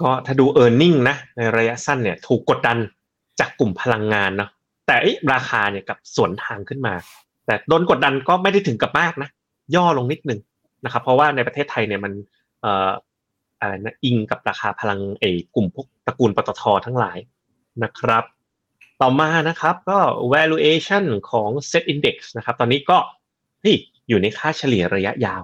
[0.00, 2.78] ก็ถ้าดู e a r n i n g นะ ในระยะสั้นเนี่ยถูกกดดัน
[3.40, 4.50] จากกลุ่มพลังงานเนาะ
[4.86, 4.96] แต่
[5.32, 6.94] ราคาเนี่ยกับสวนทางขึ้นมา
[7.46, 9.30] แต่โดนกดดันก็ไม่ได้ถึงกับมากนะ
[9.74, 10.40] ย่อลงนิดนึง
[10.84, 12.12] นะครับ เพราะว่าในประเทศไทยเนี่ยมัน
[12.60, 12.90] เอ่อ
[13.60, 17.18] อะไรนะอิงกับราคาพลังเอกลุ่มพวกตระกูลปตททั้งหลาย
[17.84, 18.24] นะครับ
[19.00, 19.98] ต่อมานะครับก็
[20.34, 22.98] valuation ของ set index นะครับ ตอนนี้ก็
[23.66, 23.76] นี่
[24.08, 25.42] อยู่ในค่าเฉลี่ยระยะยาว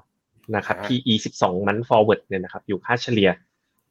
[0.57, 3.31] นะครับอ่า PE 12 month forward เนี่ยนะครับ อยู่ค่าเฉลี่ย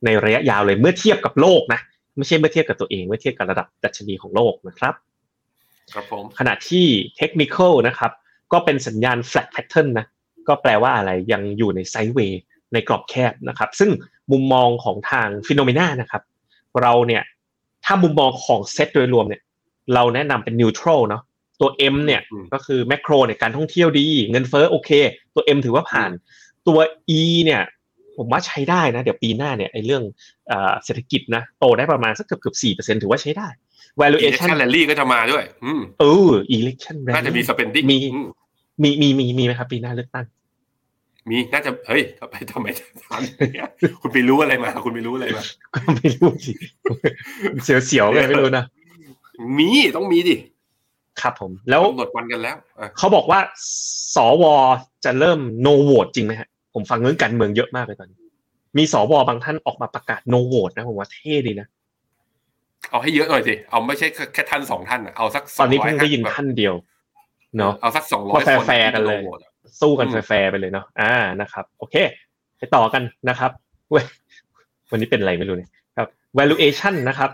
[0.05, 1.79] ในระยะยาวเลยเมื่อเทียบกับโลกนะ
[2.17, 4.93] ไม่ใช่เมื่อเทียบกับตัวเอง เมื่อเทียบกับระดับดัชนีของโลกนะครับ
[5.93, 6.85] ครับผมขณะที่
[7.19, 8.11] technical นะครับ
[8.53, 10.05] ก็เป็นสัญญาณ flat pattern นะ
[10.47, 12.41] ก็แปลว่าอะไรยังอยู่ในไซด์เวย์
[12.73, 13.89] ในกรอบแคบนะครับ ซึ่ง
[14.32, 16.23] มุมมองของทางฟิโนเมนานะครับ
[16.82, 17.23] เราเนี่ย
[17.86, 19.41] ถ้ามุมมองของเซตโดยรวมเนี่ย
[19.93, 21.23] เราแนะนำเป็น neutral เนาะ
[21.60, 24.89] ตัว M เนี่ยอืมก็คือแม c โ o เนี่ยการท่องเที่ยวดี เงินเฟ้อโอเค
[25.34, 26.12] ตัว M ถือว่าผ่าน
[26.67, 26.79] ตัว
[27.19, 27.62] E เนี่ย
[28.17, 30.03] ผมว่าใช้ได้นะ เดี๋ยวปีหน้าเนี่ยไอ้เรื่อง
[30.47, 33.47] เอ่อเศรษฐกิจนะโตได้ประมาณสักเกือบเกือบสี่เปอร์เซ็นถือว่าใช้ได้
[34.01, 38.19] valuation แคลรี่ก็จะมาด้วย อืมเออ election น่าจะมี rally spending มีอื
[38.81, 40.25] มมีมีมีมีไหมครับ ปีหน้าเลือกตั้ง
[41.29, 42.67] มีน่าจะเฮ้ยทำไมทำไม
[43.03, 43.69] ถามอย่างเงี้ย
[44.01, 45.41] คุณไปรู้อะไรมา คุณไปรู้อะไรมา
[45.75, 46.53] ก็ไม่รู้สิ
[47.86, 48.65] เสียวๆไงไม่รู้นะ
[49.57, 50.36] มีต้องมีดิ
[51.21, 53.39] ครับผม แล้วกำหนดวันกันแล้วอะเขาบอกว่า
[54.15, 54.45] สว
[55.05, 58.19] จะเริ่ม no vote จริงไหมฮะผมฟังเรื่องการเมืองเยอะมากเลยตอนนี้
[58.77, 61.67] มีสวบางท่านออกมาประกาศ no vote นะผมว่าเท่ดีนะ
[62.89, 66.73] เอาให้เยอะหน่อยสิ เอาไม่ใช่แค่ท่านสองท่านอะเอาสักตอนนี้เพิ่ง250ได้ยินท่านเดียว
[67.57, 69.21] เนาะเอาสักสองร้อก็ยแฟร์ๆกันเลย
[69.81, 71.95] สู้กันอืมแฟร์ๆไปเลยเนาะอ่านะครับ โอเค
[72.57, 73.51] ไปต่อกันนะครับ
[73.89, 74.05] เว้ย
[74.91, 77.31] วันนี้เป็นอะไรไม่รู้เนี่ยครับ valuation นะครับ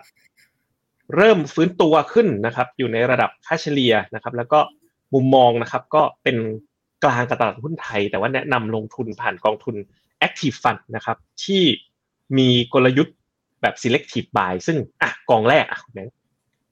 [1.16, 4.60] เริ่มฟื้นตัวขึ้นนะครับ อยู่ในระดับค่าเฉลี่ยนะครับ แล้วก็
[5.14, 6.38] มุมมองนะครับ ก็เป็น
[7.04, 9.76] กลางกับตลาดหุ้นไทย แต่ว่าแนะนำลงทุนผ่านกองทุน
[10.28, 11.64] active fund นะครับ ที่
[12.38, 13.18] มีกลยุทธ์
[13.62, 16.16] แบบ selective buy ซึ่งอะกองแรกอะคุณแบงค์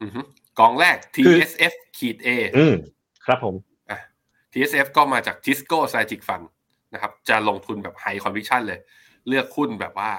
[0.02, 0.22] อือฮึ
[0.60, 2.74] กองแรกคือ TSF ขีด A อืม
[3.28, 3.56] ครับผม
[3.90, 4.00] อะ
[4.52, 6.46] TSF ก็มาจาก Tisco Strategic Fund
[6.94, 8.80] นะครับ จะลงทุนแบบ High Conviction เลย
[9.28, 10.12] เลือกหุ้นแบบว่า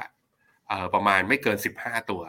[0.69, 2.23] เอ่อประมาณไม่เกิน 15 ตัว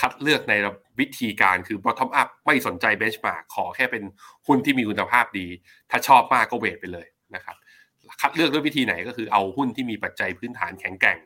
[0.00, 0.54] คัดเลือกใน
[1.00, 4.02] วิธีการคือ bottom up ไม่สนใจ benchmark ขอแค่เป็น
[4.46, 5.46] หุ้นที่มีคุณภาพดี
[5.90, 7.56] ถ้าชอบมากก็เวทไปเลยนะครับ
[8.20, 11.18] คัดเลือกด้วยวิธีไหนก็คือเอาหุ้นที่มีปัจจัยพื้นฐานแข็งแกร่ง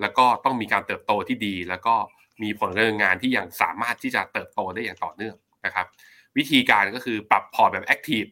[0.00, 1.94] แล้วก็ต้องมีการเติบโตที่ดี แล้วก็
[2.42, 5.86] มีผลการดำเนินงานที่ยังสามารถที่จะเติบโตได้อย่างต่อเนื่องนะครับ
[6.36, 8.28] วิธีการก็คือปรับพอร์ตแบบ active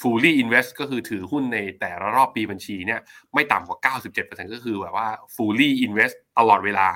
[0.00, 3.00] fully invest ก็คือถือหุ้นในแต่ละรอบปีบัญชีเนี่ย
[3.34, 6.88] ไม่ต่ำกว่า 97%ก็คือแบบว่า fully invest ตลอดเวลา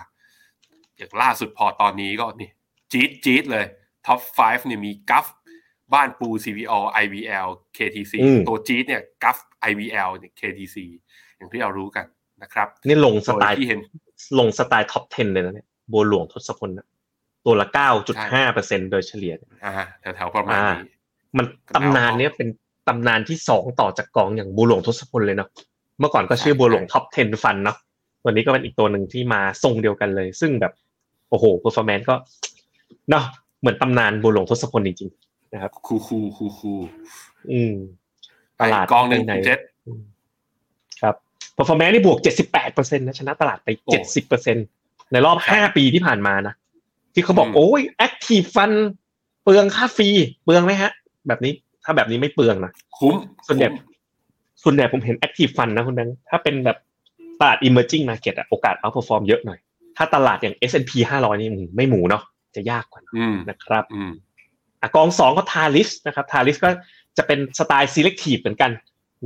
[0.97, 2.51] อย่างล่าสุดพอร์ตตอนนี้ก็นี่
[2.93, 3.67] จี๊ดจี๊ดเลย
[4.07, 5.27] top 5เนี่ยมี GULF
[5.95, 9.39] บ้านปู CVL IVL KTC อืมตัวจี๊ดเนี่ยกัฟ
[9.71, 10.77] IVL เนี่ย KTC
[11.37, 12.07] อย่างที่เรารู้กัน
[12.43, 13.81] นะครับ นี่ลงสไตล์โดยที่เห็น
[14.39, 16.87] ลงสไตล์ top 10 เลยนะเนี่ยบัวหลวงทศพลนะ
[17.47, 17.67] ตัวละ
[18.11, 19.35] 9.5เปอร์เซ็นโดยเฉลี่ย
[19.65, 20.81] อ่าแถวๆประมาณนี้
[21.37, 22.49] มันตำนานเนี้ยเป็น
[22.89, 25.49] ตำนานที่สองต่อจากกองอย่างบัวหลวงทศพลเลยเนาะ
[25.99, 27.77] เมื่อก่อนก็ชื่อใช่บัวหลวงท็อป10ฟันเนาะ
[28.23, 30.73] ตัวนี้ก็เป็นอีกตัวหนึ่งที่มาทรงเดียวกันเลย ซึ่งแบบ
[31.31, 32.15] โอ้โห p e r f o r m a n c e ก็
[33.11, 33.25] เนาะ
[33.61, 35.11] เหมือนตำนานบัวหลวงทศพลจริง
[35.87, 37.75] คูคูคูคูๆอืม
[38.61, 40.01] ตลาดกองหนึ่งไหนคุณเจ็ดอืม
[41.01, 41.15] ครับ
[41.57, 42.19] performance นี่บวก
[42.59, 43.93] 78%นะชนะตลาดไปโอ้
[44.53, 46.55] 70%ในรอบใช่5ปีที่ผ่านมานะ
[47.15, 48.77] ที่เขาบอกอืมโอ้ย active fund
[49.43, 50.09] เปลืองค่าฟรี
[50.45, 50.91] เปลืองไหมฮะ
[51.29, 51.53] แบบนี้
[51.89, 53.15] ถ้าแบบนี้ไม่เปลืองนะคุ้ม
[53.47, 53.85] ส่วนใหญ่คุ้ม
[54.63, 56.79] ส่วนใหญ่ผมเห็น active fund นะคุณแบงค์ถ้าเป็นแบบ
[57.41, 59.59] ตลาด emerging market อะโอกาส outperform เยอะหน่อย
[59.97, 62.23] ถ้าตลาดอย่าง S&P 500 นี่อืมไม่หมูเนาะ
[62.57, 64.13] จะยากกว่าอืมนะครับอืม
[64.81, 66.71] อะกองสองก็ทาริสนะครับทาริสก็
[67.17, 68.71] จะเป็นสไตล์ selective เหมือนกัน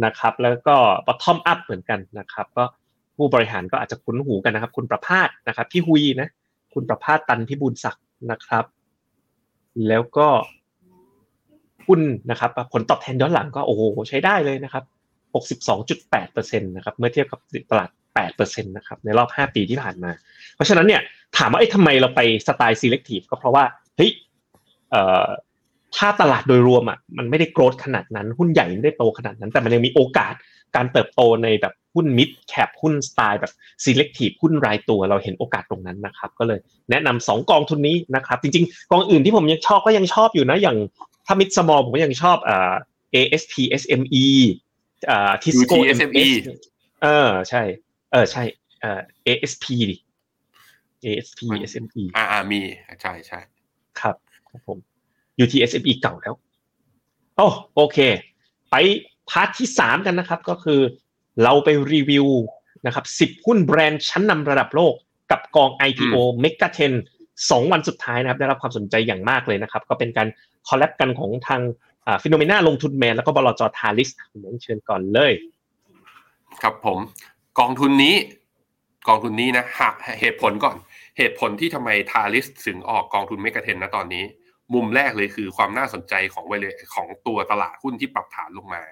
[0.05, 2.65] นะครับ แล้วก็ bottom up เหมือนกันนะครับ ก็
[3.17, 6.29] ผู้บริหารก็อาจจะคุ้นหูกันนะครับ คุณประภาสนะครับ พี่ฮุยนะ
[6.75, 8.65] คุณประภาสตันพิบูลศักดิ์นะครับ
[9.89, 10.29] แล้วก็
[11.87, 14.85] หุ้นนะครับผลตอบแทนย้อนหลังก็โอ้โหใช้ได้เลยนะครับ
[15.73, 17.41] 62.8%นะครับเมื่อเทียบกับ
[17.71, 17.91] ตลาด
[18.31, 20.11] 8%นะครับในรอบ 5 ปีที่ผ่านมา
[20.55, 21.01] เพราะฉะนั้นเนี่ย
[21.39, 23.65] ถามว่าไอ้ทำไมเราไปสไตล์ selective ก็เพราะว่า
[23.97, 24.11] เฮ้ย
[25.97, 30.35] ถ้าตลาดโดยรวมอะมันไม่ได้โกรธขนาดนั้น หุ้นใหญ่ไม่ได้โตขนาดนั้น แต่มันยังมีโอกาส
[30.77, 33.53] การเติบโตในแบบหุ้น mid cap หุ้นสไตล์แบบ
[33.85, 36.59] selective หุ้นรายตัวเราเห็นโอกาสตรงนั้นนะครับ ก็เลย
[36.91, 40.77] แนะนำสองกองทุนนี้นะครับ จริง ๆ กองอื่นที่ผมยังชอบก็ยังชอบอยู่นะอย่าง
[41.27, 42.75] ถ้า mid small ผมก็ยังชอบอ่า
[43.15, 44.27] ASP SME
[45.11, 46.31] อ่า Tisco UTSME MS
[47.03, 47.63] เออใช่
[48.13, 48.43] เออใช่
[48.81, 49.97] เอ่อ ASP ดิ
[51.05, 52.61] ASP SME อ่าอ่ามี
[53.03, 53.41] ใช่ใช่
[54.01, 54.17] ครับ
[54.49, 54.79] ครับผม
[55.43, 56.35] UTSME เก่าแล้ว
[57.37, 57.99] โอ้โอเค
[58.71, 58.75] ไป
[59.31, 60.81] part ที่สามกันนะครับ ก็คือ
[61.43, 62.27] เราไปรีวิว
[62.87, 64.95] นะครับสิบหุ้นแบรนด์ชั้นนำระดับโลก
[65.31, 66.69] กับกอง IPO m e g a
[67.09, 70.29] 10สองวันสุดท้ายนะครับ ได้รับความสนใจอย่างมากเลยนะครับ ก็เป็นการ
[70.69, 71.61] collab กันของทาง
[72.23, 74.11] FINNOMENA ลงทุนแมนแล้วก็บลจ Talis
[74.45, 75.33] ผมเชิญก่อนเลย
[76.63, 76.99] ครับผม
[77.61, 78.15] กองทุนนี้
[79.09, 80.77] กองทุนนี้นะหาเหตุผลก่อน
[81.19, 84.25] เหตุผลที่ทำไมทาริสถึงออกกองทุนเมกะเทนนะตอนนี้
[84.75, 88.83] มุมแรกเลยคือความน่าสนใจของเวลของตัวตลาดหุ้นที่ปรับฐานลงมา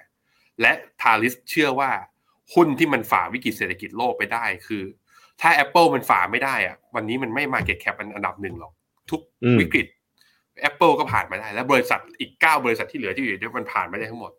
[0.61, 1.91] และทาริสเชื่อว่า
[2.53, 4.83] หุ้นที่มันฝ่าวิกฤตเศรษฐกิจโลกไปได้คือ
[5.41, 8.73] ถ้า Apple มันฝ่าไม่ได้อะวันนี้มันไม่มาเก็ตแคปอันดับหนึ่งหรอก
[9.09, 9.87] ทุกอืมวิกฤต
[10.69, 14.31] Apple ก็ผ่านมาได้ และบริษัทอีก 9 บริษัทที่เหลือที่อยู่เนี่ยมันผ่านไม่ได้ทั้งหมด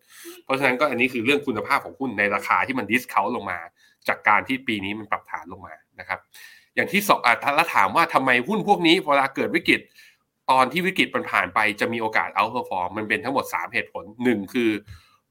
[0.45, 3.59] เพราะฉะนั้นก็อันนี้คือเรื่องคุณภาพของหุ้นในราคาที่มัน discount ลงมา
[4.09, 6.19] จากการที่ปีนี้มันปรับฐานลงมานะครับ
[6.75, 9.81] อย่างที่สองอะถ้าถามว่าทำไมหุ้นพวกนี้เวลาเกิดวิกฤต
[10.51, 14.71] ตอนที่วิกฤตมันผ่านไปจะมีโอกาส outperform มันเป็นทั้งหมด 3 เหตุผลหนึ่งคือ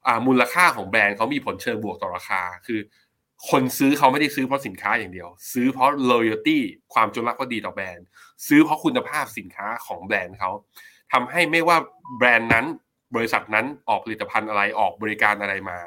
[0.07, 2.79] อ่ามูลค่าของแบรนด์เขามีผลเชิงบวกต่อราคา คือ
[3.49, 6.57] คนซื้อเขาไม่ได้ซื้อเพราะสินค้าอย่างเดียว ซื้อเพราะ loyalty
[6.93, 8.05] ความจงรักภักดีต่อแบรนด์
[8.47, 10.51] ซื้อเพราะคุณภาพสินค้าของแบรนด์เขา
[11.11, 11.77] ทำให้ไม่ว่า
[12.17, 12.65] แบรนด์นั้น
[13.15, 15.79] บริษัทนั้นออกผลิตภัณฑ์อะไรออกบริการอะไรมา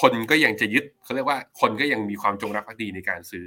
[0.00, 3.46] คนก็ยังจะยึดเขาเรียกว่าคนก็ยังมีความจงรักภักดีในการซื้อ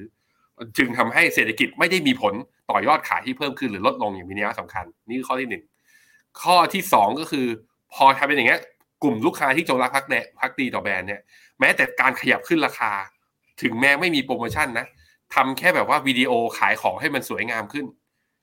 [0.77, 2.33] จึงทำให้เศรษฐกิจไม่ได้มีผล
[2.71, 5.63] ต่อยอดขายที่เพิ่มขึ้นหรือลดลงอย่างมีนัยสำคัญ นี่คือข้อที่หนึ่ง
[6.43, 7.47] ข้อที่สองก็คือ
[7.93, 8.61] พอทำเป็นอย่างเงี้ย
[9.03, 11.21] กลุ่มลูกค้าที่จงรักภักดีภักดีต่อแบรนด์เนี่ย
[11.59, 12.91] แม้แต่การขยับขึ้นราคา
[13.61, 14.85] ถึงแม้ไม่มีโปรโมชั่นนะ
[15.35, 17.85] ทำแค่แบบว่าวิดีโอขายของให้มันสวยงามขึ้น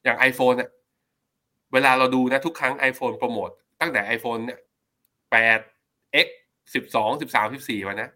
[0.05, 0.71] อย่าง iPhone เนี่ย
[1.73, 3.51] เวลาเราดูนะทุกครั้ง iPhone โปรโมท
[3.81, 4.59] ตั้งแต่ iPhone เนี่ย
[5.43, 6.29] 8 X
[6.75, 8.09] 12 13 14มานะ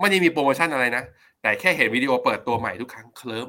[0.00, 1.04] ไม่ได้มีโปรโมชั่นอะไรนะ
[1.42, 3.48] แต่แค่เห็นวิดีโอเปิดตัวใหม่ทุกครั้งเคลิ้ม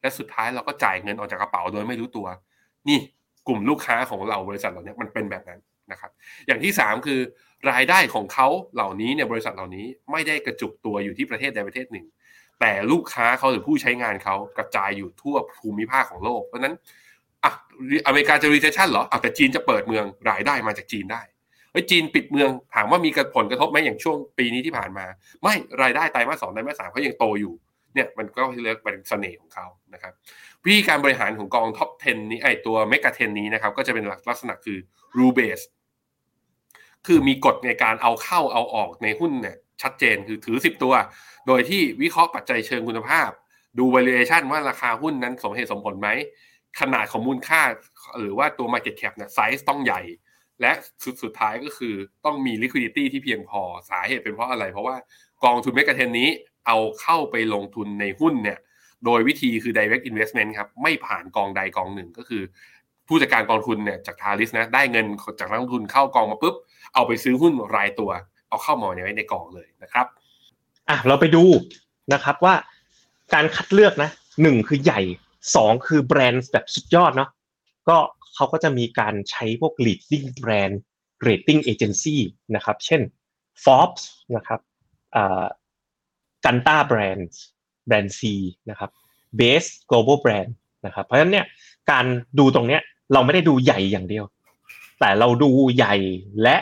[0.00, 2.26] และสุดท้ายเราก็จ่ายเงินออกจากกระเป๋าโดยไม่รู้ตัว
[2.88, 2.98] นี่
[3.48, 5.60] กลุ่มลูกค้าของเราบริษัทเหล่านี้มันเป็นแบบนั้น
[5.92, 6.10] นะครับ
[6.46, 7.20] อย่างที่สามคือ
[7.70, 12.06] รายได้ของเขาเหล่านี้เนี่ยบริษัทเหล่านี้ไม่ได้กระจุกตัวอยู่ที่ประเทศใดประเทศหนึ่ง
[12.60, 16.74] แต่ลูกค้าเขาหรือผู้ใช้งานเขากระจายอยู่ทั่วภูมิภาคของโลก เพราะนั้น
[17.44, 17.50] อะ
[18.06, 21.22] อเมริกาจะ recession เหรออะแต่จีนจะเปิดเมืองรายได้มาจากจีนได้
[21.72, 25.06] เฮ้ยจีนปิดเมืองถามว่ามีผลกระทบไหมอย่างช่วงปีนี้ที่ผ่านมา
[25.42, 27.54] ไม่รายได้ไตรมาสสองไตรมาสสามเขายังโตอยู่
[27.94, 30.12] เนี่ยมันก็เรียกเป็นเสน่ห์ของเขานะครับ
[30.64, 34.78] วิธีการบริหารของกอง top 10 นี้ไอตัว MEGA ten นี้นะครับก็จะเป็นลักษณะคือ
[35.16, 35.64] rule base
[37.06, 40.94] คือมีกฎในการเอาเข้าเอาออกในหุ้นเนี่ยชัดเจนคือถือ 10 ตัว
[41.46, 43.30] โดยที่วิเคราะห์ปัจจัยเชิงคุณภาพ
[43.78, 46.08] ดู valuation ว่าราคาหุ้นนั้นสมเหตุสมผลไหม
[46.80, 47.62] ขนาดของมูลค่า
[48.18, 50.00] หรือว่าตัว market cap เนี่ยไซส์ต้องใหญ่
[50.60, 50.72] และ
[51.04, 54.96] สุดสุดท้ายก็คือต้องมี liquidity ที่เพียงพอสาเหตุเป็นเพราะอะไร เพราะว่า
[55.44, 56.28] กองทุนเมกะเทนนี้
[56.66, 58.58] เอาเข้าไปลงทุนในหุ้นเนี่ย
[59.04, 62.42] โดยวิธีคือ direct investment ครับ ไม่ผ่านกองใดกองหนึ่งก็คือ
[63.08, 65.06] ผู้จัดการกองทุนเนี่ยจากทาริสนะได้เงิน
[65.40, 66.54] จากนักลงทุนเข้ากองมาปุ๊บ
[66.94, 68.10] เอาไปซื้อหุ้นรายตัว
[68.48, 70.06] เอาเข้ามาไว้ในกองเลยนะครับ
[70.88, 71.44] อะเราไปดู
[72.12, 72.54] นะครับว่า
[73.34, 74.10] การคัดเลือกนะ
[74.42, 75.00] หนึ่งคือใหญ่
[75.54, 77.30] สองคือแบรนด์แบบสุดยอดเนาะ
[77.88, 77.96] ก็
[78.34, 80.76] เขาก็จะมีการใช้พวก leading brand
[81.26, 82.16] rating agency
[82.56, 83.02] นะครับ เช่น
[83.64, 84.02] Forbes
[84.36, 84.60] นะครับ
[85.16, 85.44] อ่า
[86.44, 87.38] กันตาแบรนด์
[87.86, 88.20] แบรนด์ C
[88.70, 88.90] นะครับ
[89.40, 90.50] Base Global Brand
[90.86, 91.46] นะครับ เพราะฉะนั้นเนี่ย
[91.90, 92.04] การ
[92.38, 94.24] ดูตรงเนี้ย เราไม่ได้ดูใหญ่อย่างเดียว
[95.00, 95.94] แต่เราดูใหญ่
[96.42, 96.56] และ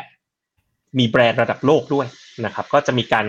[0.98, 2.06] มีแบรนด์ระดับโลกด้วย
[2.44, 3.26] นะครับ ก็จะมีการ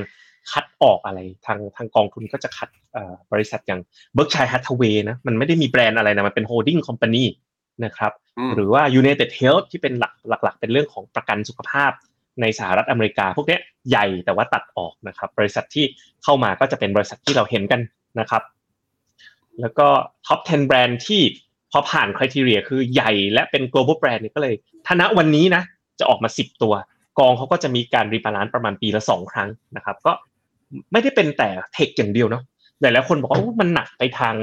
[0.51, 2.69] คัดออกอะไรทางทางกองทุนก็จะคัด
[3.33, 3.81] บริษัทอย่าง
[4.15, 7.25] Berkshire Hathaway นะมันไม่ได้มีแบรนด์อะไรนะมันเป็น holding company
[7.85, 11.91] นะครับอืมหรือว่า United Health ที่เป็นหลักหลัก ๆ เป็นเรื่องของประกันสุขภาพ
[12.41, 15.85] ในสหรัฐอเมริกา พวกเนี้ยใหญ่แต่ว่าตัดออกนะครับ บริษัทที่
[16.23, 17.81] เข้ามาก็จะเป็นบริษัทที่เราเห็นกัน
[18.19, 18.43] นะครับ
[19.61, 19.87] แล้วก็
[20.27, 21.21] top 10 แบรนด์ที่
[21.71, 25.63] พอผ่าน criteria คือใหญ่และเป็น global brand เนี่ยก็เลยถ้าณวันนี้นะ
[25.99, 26.73] จะออกมา10ตัว
[27.19, 30.11] กองเขาก็จะมีการ rebalance ประมาณปีละ2ครั้งนะครับ ก็
[30.91, 32.43] ไม่ได้เป็นแต่ tech อย่างเดียวเนาะ
[32.81, 34.35] หลายๆคนบอกว่ามันหนักไปทาง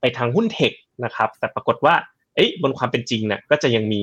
[0.00, 0.72] ไปทางหุ้น tech
[1.04, 1.94] นะครับ แต่ปรากฏว่า
[2.34, 4.02] เอ้ยบนความเป็นจริงเนี่ยก็จะยังมี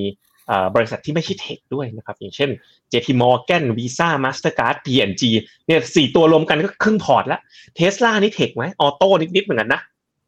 [0.74, 2.50] บริษัทที่ไม่ใช่ tech ด้วยนะครับ อย่างเช่น
[2.92, 5.22] JP Morgan Visa Mastercard P&G
[5.66, 7.40] เนี่ยสี่ตัวรวมกันก็ครึ่งพอร์ตแล้ว
[7.76, 9.80] เทสลานี่ tech ไหม auto นิดๆเหมือนกันนะ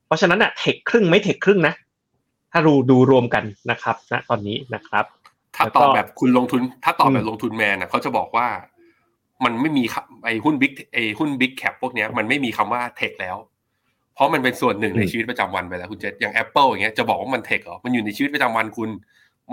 [0.06, 1.74] เพราะฉะนั้นอะ tech ครึ่งไม่ tech ครึ่งนะ
[2.56, 5.04] ถ้าดูดูรวมกันนะครับณตอนนี้นะครับ
[5.56, 8.46] ถ้าแล้วตก็อบแบบคุณลงทุน ถ้าตอบแบอืบมลงทุนแมนนะเขาจะบอกว่า
[9.44, 13.36] มันไม่มีคำไอ้หุ้น big ไอ้หุ้น big cap พวกเนี้ยมันไม่มีคำว่า tech แล้ว
[14.14, 18.88] เพราะมันเป็นส่วนหนึ่งในชีวิตประจำวันไปแล้วคุณเจษอย่าง Apple อย่างเงี้ยจะบอกว่ามัน tech เหรอมันอยู่ในชีวิตประจำวันคุณ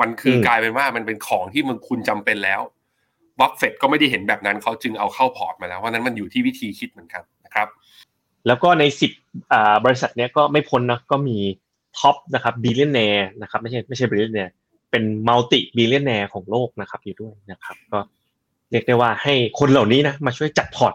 [0.02, 2.62] มันคืออกลายเป็นว่ามันเป็นของที่มันคุณจำเป็นแล้ว
[3.40, 7.68] บัฟเฟตก็ไม่ได้เห็นแบบนั้นเขาจึงเอาเข้าพอร์ตมาแล้วเพราะฉะนั้นมันอยู่ที่วิธีคิดเหมือนกันนะครับ
[8.48, 9.12] แล้วก็ในสิบ
[9.54, 11.38] อ่าบริษัทเนี้ยก็ไม่พ้นนะก็มี
[12.00, 14.52] top นะครับ billionaire นะครับไม่ใช่ไม่ใช่ billionaire
[14.92, 18.00] เป็น multi-billionaire ของโลกนะครับอยู่ด้วยนะครับ ก็
[18.72, 20.94] เรียกได้ว่าให้คนเหล่านี้นะมาช่วยจัดพอร์ต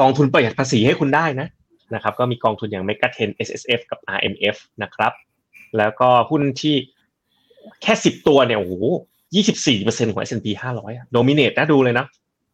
[0.00, 1.48] กองทุนประหยัดภาษีให้คุณได้นะ
[1.94, 5.12] นะครับ ก็มีกองทุนอย่าง Mega 10 SSF กับ RMF นะครับ
[5.76, 6.74] แล้วก็หุ้นที่
[7.82, 8.74] แค่สิบตัวเนี่ยโอ้โห
[9.34, 12.06] ยี่สิบสี่เปอร์เซ็นของ S&P ห้าร้อยโดมิเนตนะดูเลยนะ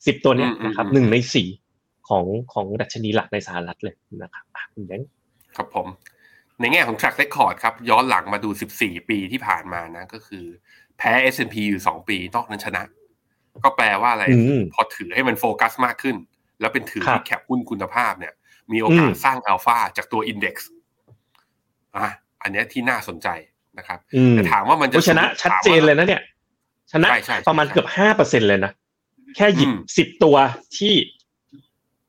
[0.07, 1.49] สิบตัวเนี้ยนะครับหนึ่งในสี่
[2.09, 5.09] ของของดัชนีหลักในสหรัฐเลยนะครับคุณแบงค์
[5.57, 5.87] ครับผม
[6.61, 10.45] ในแง่ของ track record ครับ ย้อนหลังมาดู 14 ปีที่ผ่านมานะ ก็คือ
[10.99, 12.83] แพ้ S&P อยู่ 2 ปีนอกนั้นชนะ
[13.65, 14.25] ก็แปลว่าอะไร
[14.73, 16.17] พอถือให้มันโฟกัสมากขึ้น
[16.61, 18.35] แล้วเป็นถือที่แคปหุ้นคุณภาพเนี่ย
[18.73, 20.71] มีโอกาสสร้างอัลฟาจากตัวอินเด็กซ์
[21.97, 22.11] อะ
[22.43, 23.29] อันนี้ที่น่าสนใจ
[23.79, 23.99] นะครับ
[24.31, 26.23] แต่ถามว่ามันจะชนะชัดเจนเลยนะเนี่ย
[26.93, 27.09] ชนะ
[27.49, 28.73] ประมาณเกือบห้าเปอร์เซ็นเลยนะ
[29.37, 30.37] แค่หยิบสิบตัว
[30.79, 30.95] ที่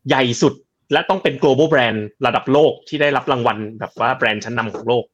[0.08, 0.54] ใหญ่สุด
[0.92, 5.06] และต้องเป็น global brand ระดับโลกที่ได้รับรางวัลแบบว่าแบรนด์ชั้นนำของโลก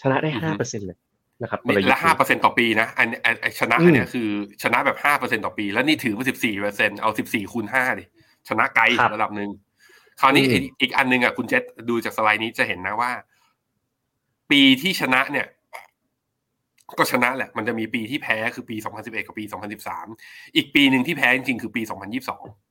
[0.00, 0.98] ชนะได้ห้าเปอร์เซ็นเลย
[1.42, 3.08] นะครับและห้าเปอร์เซ็นต่อปีนะอัน
[3.60, 4.28] ชนะอันนี้คือ
[4.62, 8.04] ชนะแบบห้าเปอร์เซ็นต่อปี แล้วนี่ถือว่าสิบสี่เปอร์เซ็นเอาสิบสี่คูณห้าดิ
[8.48, 8.84] ชนะไกล
[9.14, 9.50] ระดับหนึ่ง
[10.20, 10.44] คราวนี้
[10.80, 13.10] อีกอันหนึ่งอะคุณเจษดูจากสไลด์นี้จะเห็นนะว่า
[14.50, 15.46] ปีที่ชนะเนี่ย
[16.98, 19.44] ก็ชนะแหละ มันจะมีปีที่แพ้คือปี 2011 กับปี
[20.00, 22.67] 2013 อีกปีหนึ่งที่แพ้จริงๆคือปี 2022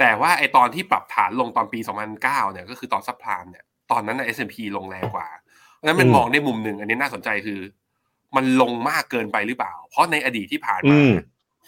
[0.00, 1.78] แต่ว่าไอตอนที่ปรับฐานลงตอนปี
[2.16, 5.28] 2009เนี่ยก็คือตอนซับพลามเนี่ยตอนนั้นนะ S&P ลงแรงกว่า
[5.74, 7.60] เพราะฉะนั้นมันมองในมุมหนึ่งอันนี้น่าสนใจคือ
[8.36, 10.98] มันลงมากเกินไปหรือเปล่า เพราะในอดีตที่ผ่านมา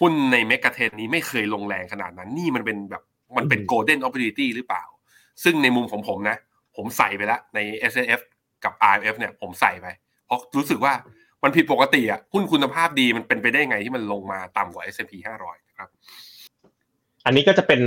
[0.00, 3.02] หุ้นในเมกะเทนนี้ไม่เคยลงแรงขนาดนั้น นี่มันเป็นแบบ
[3.36, 4.84] มันเป็นโกลเด้นออป o r t u n i t y หรือเปล่า
[5.44, 6.36] ซึ่งในมุมของผมนะ
[6.76, 7.58] ผมใส่ไปแล้วใน
[7.92, 8.20] S F
[8.64, 9.86] กับ R F เนี่ยผมใส่ไป
[10.26, 10.92] เพราะรู้สึกว่า
[11.42, 15.12] มันผิดปกติอะหุ้นคุณภาพดีมันเป็นไปได้ไงที่มันลงมาต่ำกว่า S&P
[15.46, 15.90] 500 ครับ
[17.24, 17.80] อันนี้ก็จะเป็น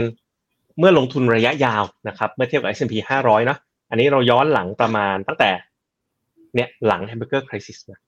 [0.80, 3.58] เมื่อลงทุนระยะยาวนะครับ เมื่อเทียบกับ S&P 500นะ
[3.90, 5.52] อันนี้เราย้อนหลังประมาณตั้งแต่
[6.56, 8.00] เนี่ยหลัง Hamburger Crisis นะ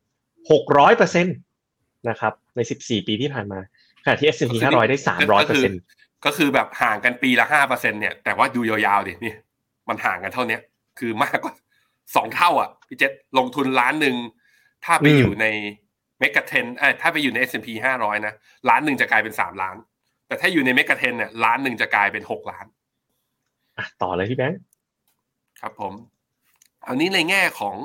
[0.43, 1.31] 600เปอร์เซ็นต
[2.09, 3.59] นะครับ ใน14ปีที่ผ่านมา
[4.03, 5.73] ขณะที่ S&P 500 ได้300เปอร์เซ็น
[6.25, 9.33] ก็คือแบบห่างกันปีละ5เปอร์เซ็นเนี่ยแต่ว่าดูยาวๆดินี่
[9.89, 10.57] มันห่างกันเท่านี้
[10.99, 11.53] คือมากกว่า
[12.15, 14.15] สองเท่าอะพี่เจษลงทุนล้านหนึ่ง
[14.85, 15.45] ถ้าไปอยู่ใน
[16.19, 18.33] เมกะเทนเอ้ถ้าไปอยู่ใน S&P 500 นะ
[18.69, 19.75] ล้านหนึ่งจะกลายเป็น3ล้าน
[20.27, 22.65] แต่ถ้าอยู่ในเมกะเทนเนี่ยล้านหนึ่งจะกลายเป็นหกล้าน
[23.77, 24.59] อะต่อเลยพี่แบงค์
[25.61, 25.93] ครับผม
[26.87, 27.75] อันนี้ในแง่ของ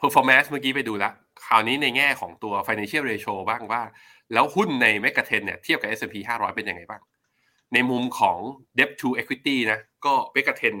[0.00, 1.12] performance เมื่อกี้ไปดูแล้ว
[1.46, 3.82] คราวนี้ในแง่ของตัว financial ratio บ้างว่า
[4.32, 7.02] แล้วหุ้นในเมกะเทนเนี่ยเทียบกับ S&P 500 เป็นยังไงบ้าง
[7.74, 8.38] ในมุมของ
[8.78, 10.74] debt to equity นะก็เมกะเทน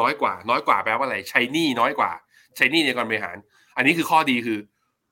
[0.00, 2.10] น้อยกว่า น้อยกว่าแปลว่าอะไรใช้หนี้น้อยกว่า
[2.56, 3.36] ใช้หนี้ในการบริหาร
[3.76, 4.58] อันนี้คือข้อดีคือ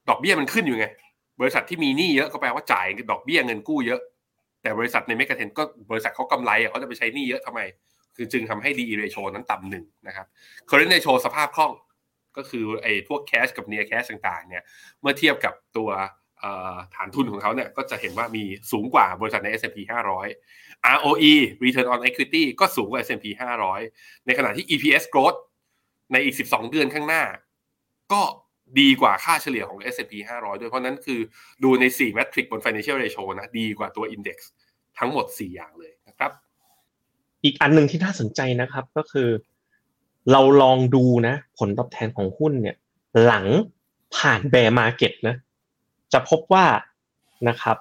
[0.09, 0.87] ดอกเบี้ยมันขึ้นอยู่ไง
[1.41, 4.01] บริษัทที่มีหนี้เยอะก็แปลว่าจ่ายดอกเบี้ยเงินกู้เยอะ
[4.63, 7.61] แต่บริษัทในเมกะเทนก็บริษัทเขากำไรเขาจะไปใช้นี่เยอะทำไม
[8.17, 10.27] คือจึงทำให้ดีเรโชนั้นต่ำหนึ่งนะครับ
[10.67, 11.73] เคอร์เรนต์เรโชสภาพคล่อง
[12.37, 14.63] ก็คือไอ้พวกแคชกับเนียแคชต่างๆเนี่ย
[15.01, 15.91] เมื่อเทียบกับตัว
[16.95, 19.79] ฐานทุนของเขาเนี่ยก็จะเห็นว่ามีสูงกว่าบริษัทใน S&P
[20.37, 23.27] 500 ROE Return on Equity ก็สูงกว่า S&P
[23.79, 25.39] 500 ในขณะที่ EPS growth
[26.13, 27.23] ในอีก 12 เดือนข้างหน้า
[28.13, 28.23] ก็
[28.81, 31.21] ดีกว่าค่าเฉลี่ยของ S&P 500 ด้วยเพราะนั้นคือ
[31.63, 34.39] ดูใน4 metric บน financial ratio นะ ดีกว่าตัว index
[34.99, 36.31] ทั้งหมด 4 อย่างเลยนะครับ
[37.45, 39.29] อีกอันหนึ่งที่น่าสนใจนะครับก็คือ
[40.33, 42.77] เราลองดูนะ ผลตอบแทนของหุ้นเนี่ย
[43.25, 43.47] หลัง
[44.17, 45.37] ผ่านแบร์มาเก็ตนะ
[46.13, 46.67] จะพบว่า
[47.49, 47.77] นะครับ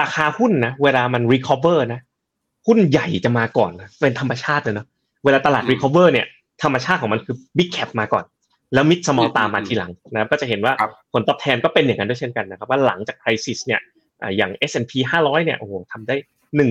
[0.00, 2.00] ราคาหุ้นนะ เวลามัน recover นะ
[2.66, 4.86] หุ้นใหญ่จะมาก่อนนะเป็นธรรมชาติเลยนะ
[5.24, 6.26] เวลาตลาด recover เนี่ย
[6.62, 8.24] ธรรมชาติของมันคือ big cap มาก่อน
[8.72, 10.74] แล้วมิดสมอลตามมาทีหลังนะครับก็จะเห็นว่า
[11.12, 13.80] ผลตอบแทนก็เป็นอย่างนั้นด้วยเช่นกันนะครับว่าหลังจากคริสิสเนี่ย
[14.36, 14.92] อย่าง S&P
[15.24, 16.16] 500เนี่ยโอ้โหทำได้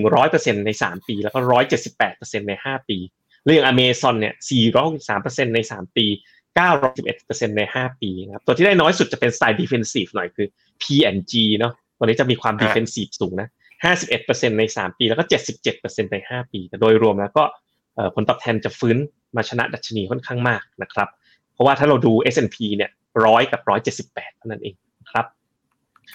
[0.05, 1.39] 100%ใน 3 ปี แล้วก็
[1.93, 2.97] 178%ใน 5 ปี
[3.45, 4.33] เรื่อง Amazon เนี่ย
[4.93, 6.05] 463%ใน 3 ปี
[6.67, 10.47] 911%ใน 5 ปีนะครับตัวที่ได้น้อยสุดจะเป็นสไตล์ defensive หน่อยคือ
[10.81, 13.49] P&G เนาะตัวนี้จะมีความ defensive สูงนะ
[14.03, 15.23] 51%ใน 3 ปี แล้วก็
[15.69, 17.43] 77%ใน 5 ปีแต่โดยรวมแล้วก็
[18.15, 18.97] ผลตอบแทนจะฟื้น
[19.35, 21.09] มาชนะดัชนีค่อนข้างมากนะครับ
[21.53, 22.91] เพราะว่าถ้าเราดู S&P เนี่ย
[23.25, 24.75] ร้อยกับร้อยเจ็ดสิบแปดเท่านั้นเอง
[25.11, 25.25] ครับ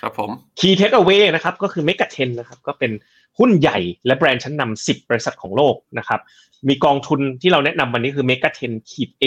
[0.00, 2.92] ครับผม Key Takeaway นะครับก็คือ Mega 10นะครับก็เป็น
[3.38, 6.20] หุ้นใหญ่และแบรนด์ชั้นนำสิบบริษัทของโลกนะครับ
[6.68, 9.24] มีกองทุนที่เราแนะนำวันนี้คือ Mega 10ขีด A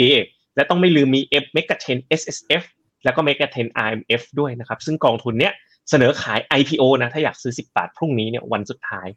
[0.55, 2.63] และต้องไม่ลืมมี F Mega 10 SSF
[3.03, 5.53] แล้วก็ Mega 10 RMF ด้วยนะครับ ซึ่งกองทุนเนี้ย
[5.89, 9.07] เสนอขาย IPO นะถ้าอยากซื้อ 10 บาทพรุ่งนี้เนี่ยวันสุดท้าย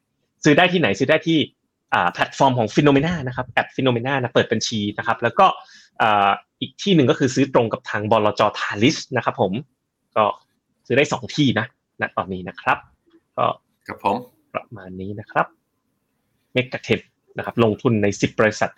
[0.45, 1.39] ซื้อได้ที่ไหนซื้อได้ที่
[2.13, 5.47] แพลตฟอร์มของ Phenomena นะครับแอป Phenomena นะเปิดบัญชีนะครับ แล้วก็
[6.61, 9.53] อีกที่หนึ่งก็คือซื้อตรงกับทางบลจทาริสนะครับผม
[10.17, 10.25] ก็
[10.87, 11.67] ซื้อได้สองที่นะ
[12.01, 12.79] ณตอนนี้นะครับ
[13.37, 13.47] ก็
[13.87, 14.17] ครับผม
[14.55, 15.47] ประมาณนี้นะครับ
[16.53, 17.01] เมกะเทน
[17.37, 18.71] นะครับลงทุนในสิบบริษัท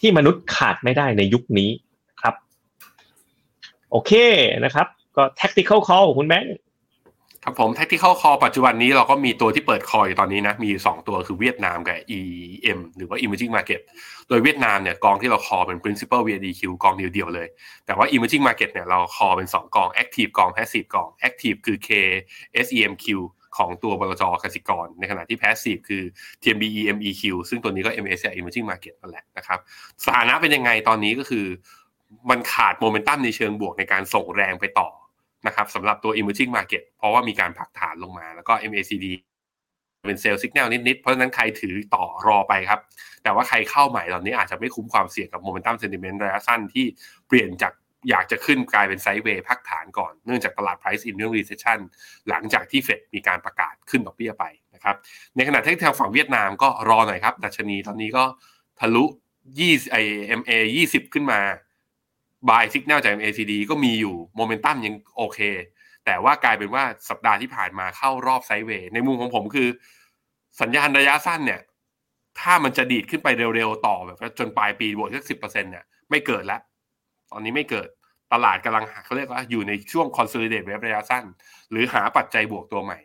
[0.00, 1.70] ที่มนุษย์ขาดไม่ได้ในยุคนี้
[2.20, 2.34] ครับ
[3.90, 4.12] โอเค
[4.64, 4.86] นะครับ
[5.16, 6.56] ก็ tactical call คุณแบงค์
[7.44, 13.80] ครับผม tactical call ปัจจุบันนี้เราก็มีตัวที่เปิดคอยอยู่ตอนนี้นะ มีสองตัวคือเวียดนามกับ EM หรือว่า emerging market
[14.28, 17.48] โดยเวียดนามเนี่ยกองที่เราคอเป็น principal VDQ กองเดียวๆเลย
[17.86, 21.88] แต่ว่า emerging market เนี่ยเราคอเป็น 2 กอง active กอง passive กอง active คือ K
[22.66, 23.06] SEMQ
[23.56, 26.02] ของตัวบลจกสิกร ในขณะที่ passive คือ
[26.42, 29.58] TMB EMEQ ซึ่งตัวนี้ก็ MSCI emerging market นั่นแหละนะครับ
[30.04, 31.46] สถานะเป็นยังไงตอนนี้ก็คือ
[32.30, 34.88] มันขาดโมเมนตัมในเชิงบวกในการส่งแรงไปต่อ
[35.46, 39.06] นะครับสำหรับตัว emerging market เพราะว่ามีการผักฐานลงมา แล้วก็ MACD
[40.06, 42.80] เป็นเซลล์สัญญาณนิดๆ เพราะฉะนั้นใครถือต่อรอไปครับ
[43.22, 46.86] แต่ว่าใครเข้าใหม่ตอนนี้อาจจะไม่คุ้มความเสี่ยงกับโมเมนตัมเซนติเมนต์ระยะสั้นที่
[47.28, 47.72] เปลี่ยนจาก
[48.10, 51.80] อยากจะขึ้นกลายเป็นไซด์เวย์พักฐานก่อน เนื่องจากตลาด price in เรื่อง recession
[52.28, 54.96] หลังจากที่เฟดมีการประกาศขึ้นดอกเบี้ยไปนะครับ
[55.36, 58.24] ในขณะที่ทางฝั่งเวียดนามก็รอหน่อยครับ ดัชนีตอนนี้ก็
[58.80, 59.04] ทะลุ
[59.48, 59.96] 20ไอ
[60.40, 60.52] MA
[60.84, 61.40] 20 ขึ้นมา
[62.48, 65.40] บายสัญญาณจาก MACD ก็มีอยู่โมเมนตัมยังโอเค
[66.04, 69.68] แต่ว่ากลายเป็นว่าสัปดาห์ที่ผ่านมาเข้ารอบไซด์เวย์ในมุมของผมคือ
[70.60, 71.60] สัญญาณระยะสั้นเนี่ย
[72.40, 76.60] ถ้ามันจะดีดขึ้นไปเร็วๆต่อแบบจนปลายปีบวกสักสิบเปอร์เซ็นเนี่ยไม่เกิดแล้ว
[77.30, 77.88] ตอนนี้ไม่เกิด
[78.32, 81.24] ตลาดกำลังเขาเรียกว่าอยู่ในช่วง consolidate ระยะสั้น
[81.70, 82.98] หรือหาปัจจัยบวกตัวใหม่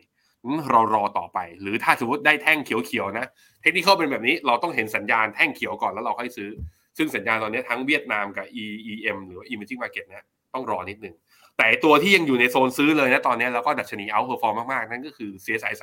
[0.71, 3.25] เรารอต่อไป หรือถ้าสมมติได้แท่งเขียวๆนะ
[3.61, 6.49] เทคนิคเป็นแบบนี้เราต้องเห็นสัญญาณแท่งเขียวก่อนแล้วเราค่อยซื้อ
[6.97, 10.23] ซึ่งสัญญาณตอนนี้ทั้งเวียดนามกับ EEM หรือว่า Emerging Market เนี่ย
[10.53, 11.15] ต้องรอนิดนึง
[11.57, 15.73] แต่ตัวที่ยังอยู่ในโซนซื้อเลยนะตอนนี้แล้วก็ดัชนี outperform มาก ๆ นั่นก็คือ CSI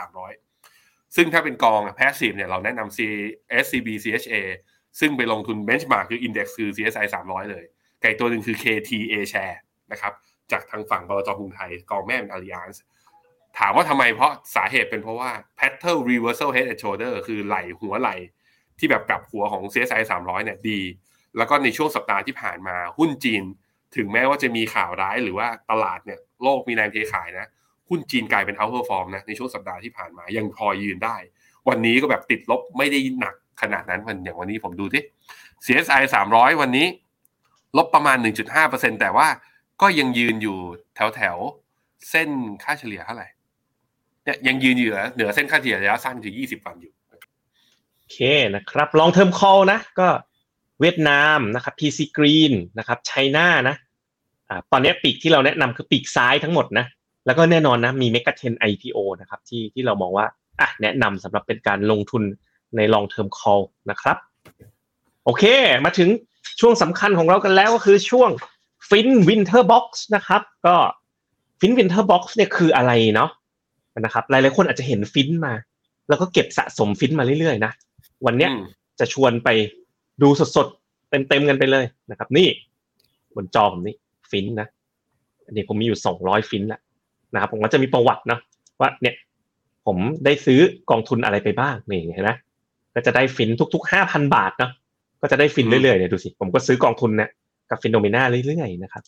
[0.52, 4.36] 300 ซึ่งถ้าเป็นกอง passive เนี่ยเราแนะนำ SCBCHA
[5.00, 7.64] ซึ่งไปลงทุน benchmark คือ index คือ CSI 300 เลย
[8.02, 9.56] อีกตัวหนึ่งคือ KT-Ashares
[9.92, 10.12] นะครับ
[10.52, 12.78] จากทางฝั่งบลจกรุงไทยกองแม่เป็น Allianz
[13.58, 18.10] ถามว่าทำไมเพราะสาเหตุเป็นเพราะว่า pattern reversal head and shoulder คือไหลหัวไหล
[18.82, 20.80] ที่แบบกลับหัวของ CSI 300เนี่ยดี
[21.36, 23.42] แล้วก็ในช่วงสัปดาห์ที่ผ่านมาหุ้นจีน
[23.96, 27.46] ถึงแม้ว่าจะมีข่าวร้ายหรือว่าตลาดเนี่ยโลกมีแรงเทขายนะ
[27.88, 31.16] หุ้นจีนกลายเป็น outperform นะในช่วงสัปดาห์ที่ผ่านมายังพอยืนได้
[31.68, 35.02] วันนี้ก็แบบติดลบไม่ได้หนักขนาดนั้นมันอย่างวันนี้ผมดูที่
[35.64, 36.86] CSI 300 วันนี้
[37.76, 38.16] ลบประมาณ
[38.58, 39.28] 1.5%แต่ว่า
[39.82, 40.58] ก็ยังยืนอยู่
[40.94, 41.36] แถวแถว
[42.10, 42.28] เส้น
[42.64, 43.28] ค่าเฉลี่ยเท่าไหร่
[44.24, 46.92] เนี่ยยังยืนอยู่เหนือเส้นค่าเฉลี่ยระยะสั้นคือ 20 วันอยู่
[48.12, 48.18] เค
[48.56, 50.08] นะครับ ลองเทอมคอลนะ ก็
[50.80, 53.76] เวียดนามนะครับ PC Green นะครับไชน่านะ
[54.48, 56.86] อ่าตอนนี้ปีกที่เราแนะนำคือปีกซ้ายทั้งหมดนะ
[57.26, 60.26] แล้วก็แน่นอนนะ มีเมกะเทน IPO นะครับ ที่ที่เรามองว่า
[60.60, 62.22] อะแนะนำสำหรับเป็นการลงทุน
[62.76, 63.60] ในลองเทอมคอล
[63.90, 64.16] นะครับ
[65.24, 65.44] โอเค
[65.84, 66.08] มาถึง
[66.60, 68.30] ช่วงสำคัญของเรากันแล้วก็คือช่วง
[68.88, 70.76] ฟิน Winter Box นะครับ ก็
[71.60, 73.30] ฟิน Winter Box เนี่ยคืออะไรเนาะ
[74.00, 75.52] นะครับหลายๆคนอาจจะเห็นฟินมา
[76.08, 77.72] แล้วก็เก็บสะสมฟินมาเรื่อยๆนะ
[78.26, 78.50] วันเนี้ย
[79.00, 79.48] จะชวนไป
[80.22, 82.48] ดูสดๆเต็มๆกันไปเลยนะครับ นี่
[83.36, 83.96] บนจอผมนี่
[84.30, 84.68] ฟินนะ
[85.46, 86.80] อันนี้ผมมีอยู่สองร้อยฟินแล้ว
[87.34, 88.38] นะครับผมก็จะมีประวัตินะ
[88.80, 89.14] ว่าเนี่ย
[89.86, 90.60] ผมได้ซื้อ
[90.90, 92.30] กองทุนอะไรไปบ้างนี่เห็นไหม
[92.94, 94.70] ก็จะได้ฟินทุกๆห้าพันบาทเนาะ
[95.22, 97.30] ก็จะได้ฟินเรื่อยๆเนี่ยดูสิผมก็ซื้อกองทุนเนี่ย
[97.70, 99.02] กับ Finnomena เรื่อยๆนะครับ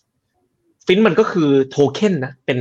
[0.86, 2.58] ฟินมันก็คือโทเค็นนะเป็น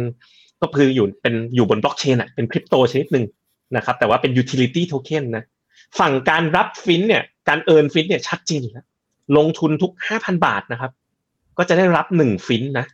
[0.62, 3.26] ก็คืออยู่เป็นอยู่บนบล็อกเชนอะเป็นคริปโตชนิดหนึ่ง
[3.76, 5.44] นะครับแต่ว่าเป็นยูทิลิตี้โทเค็นนะ
[6.00, 8.86] ฝั่งการรับฟินเนี่ยการ earn ฟินเนี่ยชัดเจนแล้ว
[9.38, 10.92] ลงทุนทุกห้าพันบาทนะครับ
[11.58, 12.86] ก็จะได้รับหนึ่งฟินนะ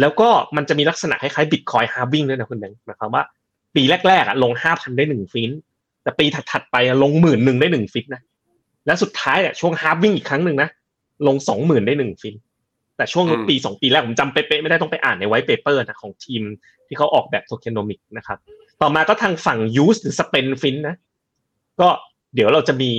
[0.00, 3.22] แล้วก็มันจะมีลักษณะคล้ายๆ Bitcoin halving ด้วยนะคุณแบงค์หมายความว่า
[3.74, 5.50] ปีแรกๆอะลงห้าพันได้หนึ่งฟิน
[6.02, 8.22] แต่ปีถัดๆไปลงหมื่นหนึ่งได้หนึ่งฟินนะ
[8.86, 10.68] แล้วสุดท้ายอะช่วง halving อีกครั้งหนึ่งนะ
[11.26, 12.34] ลงสองหมื่นได้หนึ่งฟิน
[12.96, 16.42] แต่ช่วงปีสองปีแรกผมจำเป๊ะๆไม่ได้ต้องไปอ่านใน white paper นะของทีม
[16.86, 18.38] ที่เขาออกแบบ tokenomics นะครับ
[18.82, 20.96] ต่อมาก็ทางฝั่ง use หรือ spend ฟินนะ
[21.80, 21.88] ก็
[22.34, 22.90] เดี๋ยวเราจะมี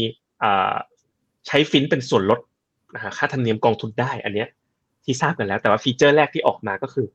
[1.47, 2.39] ใช้ฟินเป็นส่วนลด
[2.95, 4.47] นะฮะค่าธรรมเนียมกองทุนได้อันเนี้ย
[5.03, 7.07] ที่ทราบกันแล้ว แต่ว่าฟีเจอร์แรกที่ออกมาก็คือ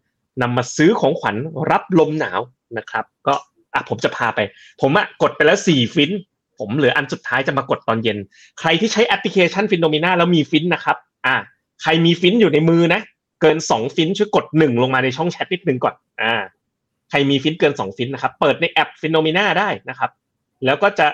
[0.43, 1.37] นำมาซื้อของขวัญ
[1.71, 2.41] รับลมหนาว
[2.79, 3.35] นะครับ ก็
[3.75, 4.41] อะผมจะพาไป
[4.81, 6.11] ผมอะกดไปแล้วสี่ฟิน
[6.59, 8.19] ผมเหลืออันสุดท้ายจะมากดตอนเย็น
[8.59, 10.97] ใครที่ใช้แอปพลิเคชัน Finnomena แล้วมีฟินนะครับ
[11.27, 11.35] อ่า
[11.83, 13.01] ใครมีฟินอยู่ในมือนะ
[13.41, 16.35] เกินสองฟินช่วยกดหนึ่งลงมาในช่องแชทนิดนึงก่อน อ่า
[17.11, 20.11] ใครมีฟินเกินสองฟินนะครับ เปิดในแอป Finnomena ได้นะครับ
[20.65, 21.07] แล้วก็จะ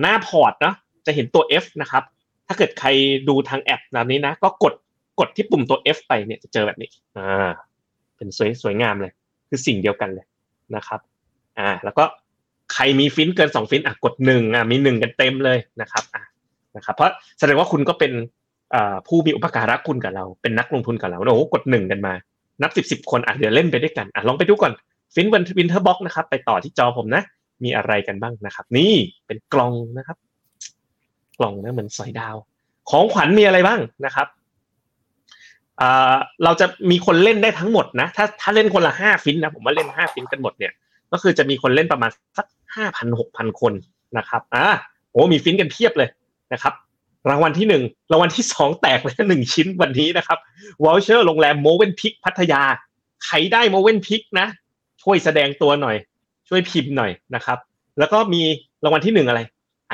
[0.00, 0.74] หน้าพอร์ตนะ
[1.06, 2.02] จะเห็นตัว F นะครับ
[2.46, 2.88] ถ้าเกิดใคร
[3.28, 4.74] ดูทางแอปแบบนี้นะ ก็กด
[5.20, 7.50] กดที่ปุ่มตัว F ไปเนี่ยจะเจอแบบนี้อ่า
[8.16, 9.12] เป็นสวยสวยงามเลย
[9.48, 10.26] คือสิ่งเดียวกันเลย
[10.76, 11.00] นะครับ
[11.58, 12.04] อ่าแล้วก็
[12.72, 16.22] ใครมีฟินเกินสองฟินอะกดหนึ่งอะมีหนึ่งกันเต็มเลยนะครับอะ
[16.76, 18.12] นะครับ เพราะแสดงว่าคุณก็เป็น
[19.06, 22.14] ผู้มีอุปการะคุณกับเรา เป็นนักลงทุนกับเราโอ้โหกดหนึ่งกันมา
[22.62, 24.72] นับสิบสิบคนอะเดี๋ยวเล่นไปด้วยกันอะลองไปดูก่อน
[25.14, 27.22] ฟินวัน Winter Box นะครับ ไปต่อที่จอผมนะ
[27.64, 28.94] มีอะไรกันบ้างนะครับ นี่
[29.26, 30.16] เป็นกล่องนะครับ
[31.38, 32.36] กล่องนะเหมือนสอยดาว
[32.90, 34.28] ของขวัญมีอะไรบ้างนะครับ
[36.44, 40.72] เราจะมีคนเล่นได้ทั้งหมดนะ ถ้าถ้าเล่นคนละห้าฟินนะผมว่าเล่นห้าฟินกันหมดเนี่ย
[41.12, 43.72] ก็คือจะมีคนเล่นประมาณสักห้าพันหกพันคน
[44.18, 44.66] นะครับอ่า
[45.10, 46.08] โอ้มีฟินกันเพียบเลย
[46.52, 46.74] นะครับ
[47.28, 50.38] รางวัลที่หนึ่งรางวัลที่สองแจกเลยหนึ่งชิ้นวันนี้นะครับ
[50.84, 52.62] voucher โรงแรม Mövenpick พัทยา
[53.26, 54.46] ใครได้ Mövenpick นะ
[55.02, 55.96] ช่วยแสดงตัวหน่อย
[56.48, 57.58] ช่วยพิมพ์หน่อยนะครับ
[57.98, 58.42] แล้วก็มี
[58.84, 59.40] รางวัลที่หนึ่งอะไร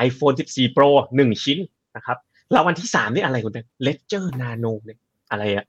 [0.07, 1.57] iPhone 14 Pro หนึ่งชิ้น
[1.95, 2.17] นะครับ
[2.55, 4.99] รางวัลที่สามนี่อะไรคุณเนี่ย Ledger Nano เนี่ย
[5.31, 5.65] อะไรอะ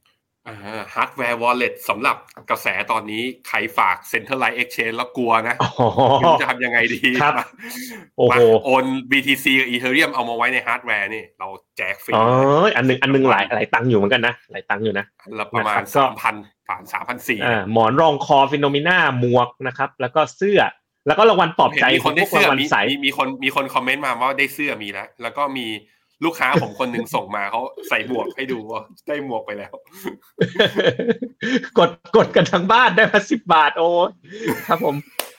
[0.94, 2.16] hardware wallet สำหรับ
[2.50, 5.70] กระแสตอนนี้ใครฝาก Centralized Exchange แล้วกลัวนะอ๋อ
[6.18, 7.46] ไม่รู้จะทำยังไงดีครับมา
[8.18, 12.24] โอ้โหมาโอน BTC กับ Ethereum เอามาไว้ในฮาร์ดแวร์นี่ เราแจกฟรีอ๋อ
[12.76, 15.06] อันหนึ่งอันหนึ่งหลายหลายตังค์อยู่เหมือนกันนะ หลายตังค์อยู่นะ
[15.38, 16.34] ละประมาณนะครับก็สามพัน
[16.68, 20.60] ผ่านสามพันสี่อ่าหมอนรองคอ Finnomena หมวกนะครับ แล้วก็เสื้อ
[21.06, 25.66] แล้วก็รางวัลปลอบใจมีคนได้พวกเสื้อรางวัลมีใสมีมีคนมีคนคอมเมนต์มาว่าได้เสื้อมีแล้ว แล้วก็มี
[26.24, 29.72] ลูกค้าผมคนหนึ่งส่งมาเขาใส่หมวกให้ดูว่าได้หมวกไปแล้ว
[31.78, 34.10] กดกดกันทั้งบ้านได้มาสิบบาทโอ้ย
[34.66, 34.94] ครับผม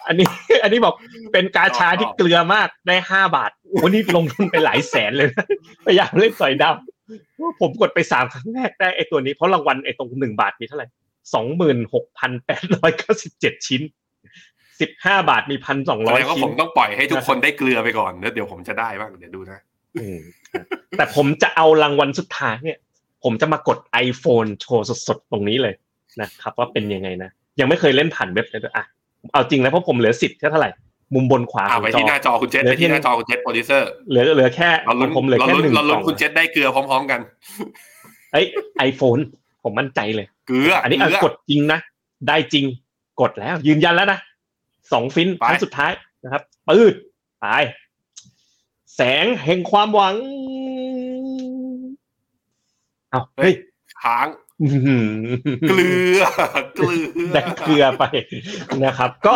[0.08, 0.28] อันนี้
[0.64, 0.96] อันนี้บอก
[1.34, 5.46] เป็นกาชาที่เกลือมากได้ห้าบาทโอ้นี่ลงทุนไปหลายแสนเลยนะ
[5.86, 10.88] พยายามเล่นสอยดำผมกดไปสามครั้งแรกได้ไอตัวนี้เพราะรางวัลไอตรงหนึ่งบาทมีเท่าไหร่
[11.34, 13.82] สองหมื่นหกพันแปดร้อยเก้าสิบเจ็ดชิ้น
[14.82, 19.60] สิบห้าบาทมีพันสองแสร้อดยงว่าชิ้ผนมต้องปล่อยให้ทุกคนได้เกลือไปก่อนแล้วเดี๋ยวผมจะได้บ้างเดี๋ยวดูนะ
[19.98, 20.20] อืม
[20.54, 20.66] ครับ
[20.98, 22.78] แต่ผมจะเอารางวัลสุดท้ายเนี่ย
[23.24, 25.74] ผมจะมากด iPhone โชว์สดๆตรงนี้เลย
[26.22, 28.86] นะครับ ว่าเป็นยังไงนะ ยังไม่เคยเล่นผ่านเว็บเลยด้วยอะ
[29.34, 30.70] เอาจริงแล้วเพราะผมเหลือสิทธิ์แค่เท่าไหร่
[31.16, 37.20] มุมบนขวาอ่าของไปจอที่หน้าจอคุณเจษเหลืไปอที่ที่หน้าจอคุณเจษโปรดิวเซอร์เหลือเหลือแค่เราลุ้นผมเหลือเราแค่ลุ้นหนึ่งเรากลุ้ล่นองคุณเจษได้เกลือพร้อม ๆกัน
[38.32, 38.46] เอ้ย
[38.78, 39.18] ไอโฟน
[39.64, 41.80] ผมมั่นใจเลย เกลือ อันนี้เกอะลืกดจริงนะ
[42.28, 42.66] ได้จริง
[43.22, 44.20] กดแล้ว ยืนยันแล้วนะ
[44.92, 45.92] สองฟินไปครั้งสุดท้าย
[46.24, 46.94] นะครับ ปืด
[47.42, 47.46] ไป
[48.96, 50.16] แสงแห่งความหวัง
[53.10, 53.54] เอาเฮ้ย
[54.02, 54.28] ค้าง
[54.62, 55.10] อื้อหือ
[55.70, 55.90] เกลื
[56.20, 56.22] อ
[56.76, 58.04] เกลือได้เกลือไป
[58.86, 59.34] นะครับ ก็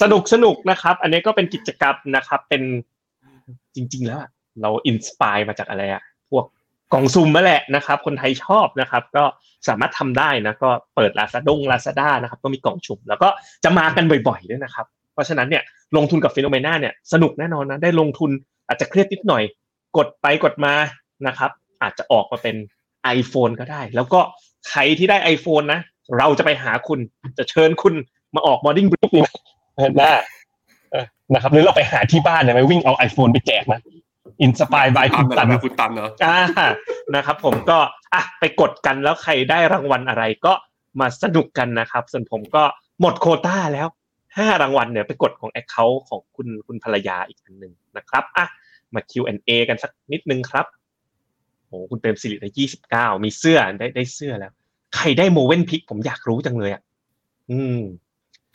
[0.00, 2.62] สนุกสนุกนะครับ อันนี้ก็เป็นกิจกรรมนะครับ เป็น
[3.74, 4.30] จริง ๆ แล้วอะ
[4.62, 6.44] เรา inspire มาจากอะไรอะพวก
[6.92, 9.24] กล่องสุ่มนั่นแหละนะครับ คนไทยชอบนะครับ ก็
[9.68, 13.28] สามารถทำได้นะก็เปิดลาซาดงลาซาด้านะครับ ก็มีกล่องสุ่มแล้วก็
[13.64, 15.62] จะมากันบ่อยๆด้วยนะครับ เพราะฉะนั้นเนี่ย
[15.96, 18.30] ลงทุนกับ Finnomena เนี่ยสนุกแน่นอนนะได้ลงทุน
[18.66, 19.42] อาจจะเครียดนิดหน่อย
[19.96, 20.74] กดไปกดมา
[21.26, 21.50] นะครับ
[21.82, 22.56] อาจจะออกมาเป็น
[23.18, 24.20] iPhone ก็ได้ แล้วก็
[24.70, 25.80] ใครที่ได้ iPhone นะ
[26.18, 27.00] เราจะไปหาคุณ
[27.38, 27.94] จะเชิญคุณ
[28.34, 29.34] มาออก morning brief นี่นะ
[31.34, 33.80] นะครับหรือเราไปหาที่บ้านเนี่ยไปวิ่งเอา iPhone ไปแจกนะ
[34.42, 36.38] inspired by คุณตันแบบคุณตันเหรออ่า
[37.14, 37.78] นะครับ ผมก็
[38.14, 40.52] อะไปกดกันแล้วใครได้รางวัลอะไรก็
[41.00, 42.62] มาสนุกกันนะครับ ส่วนผมก็
[43.00, 43.88] หมดโควต้าแล้ว
[44.36, 48.46] ห้ารางวัลเนี่ยไปกดของ Account ของคุณคุณภรรยาอีกอันหนึ่งนะครับอะ
[48.94, 50.66] มา Q&A กันสักนิดนึงครับ
[51.66, 54.52] โอ้คุณเปรมสิริได้ยี่สิบเก้ามีเสื้อได้ได้เสื้อแล้ว
[54.96, 56.82] ใครได้โมเวนพิกผมอยากรู้จังเลยอะ
[57.50, 57.80] อืม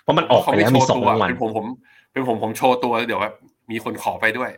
[0.04, 1.66] เพราะมันออกไปแล้วมีสองรางวัลเป็นผมผม
[2.12, 3.36] เป็นผมผมโชว์ตัวแล้วเดี๋ยวแบบ
[3.72, 4.50] มีคนขอไปด้วย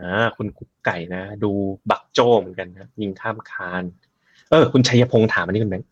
[0.00, 1.50] อ่าคุณกุ๊กไก่นะ ดู
[1.90, 3.82] บักโจ้เหมือนกันนะยิงข้ามคาน
[4.50, 5.88] เออ คุณชัยพงษ์ถามอันนี้คุณแบงค์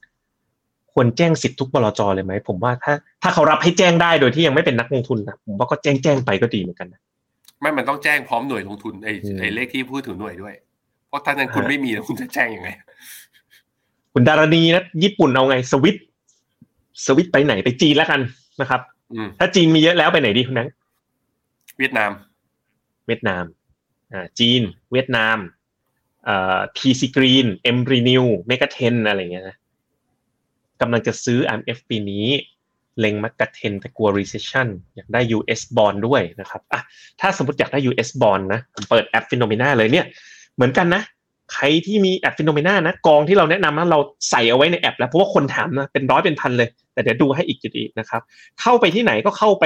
[0.92, 7.00] ควรแจ้งสิทธิ์ทุกบลจเลยไหม ผมว่าถ้า ถ้าเขารับให้แจ้งได้โดยที่ยังไม่เป็นนักลงทุนนะผมว่าก็แจ้งแจ้งไปก็ดีเหมือนกันนะ
[7.61, 10.54] ไม่มันต้องแจ้งพร้อมหน่วยลงทุนไอ้อืมไอ้เลขที่ผู้ถือหน่วยด้วย
[11.09, 12.68] เพราะถ้านั้นคุณฮะไม่มีแล้วคุณจะแจ้งยังไง
[14.12, 15.97] คุณดารณีนะญี่ปุ่นเอาไง switch
[17.07, 18.20] switch ไปไหนไปจีนแล้วกัน
[18.61, 18.80] นะครับ
[19.14, 20.74] อืมถ้าจีนมีเยอะแล้วไปไหนดีคุณแบงค์
[21.78, 22.11] เวียดนาม
[23.06, 23.57] เวียดนามอ่า
[24.38, 25.38] จีน เวียดนาม
[26.24, 29.56] เอ่อพีซีกรีน M-RENEW MEGA10 อะไรเงี้ยนะ
[30.80, 32.26] กำลังจะซื้อ RMF ปีนี้
[33.00, 36.80] เล็ง MEGA10แต่กลัว recession อยากได้ US bond ด้วยนะครับอะ
[37.20, 40.06] ถ้าสมมติอยากได้ US bond นะผมเปิดแอป Finnomena เลยเนี่ย
[40.56, 41.02] เหมือนกันนะ
[41.54, 43.98] ใครที่มีแอป Finnomena นะ กองที่เราแนะนำนะเรา
[44.30, 48.22] ใส่เอาไว้ในแอปแล้ว เพราะว่าคนถามนะ เป็นร้อยเป็นพันเลย แต่เดี๋ยวดูให้อีกจุดอีกนะครับ
[48.61, 49.64] เข้าไปที่ไหนก็เข้าไป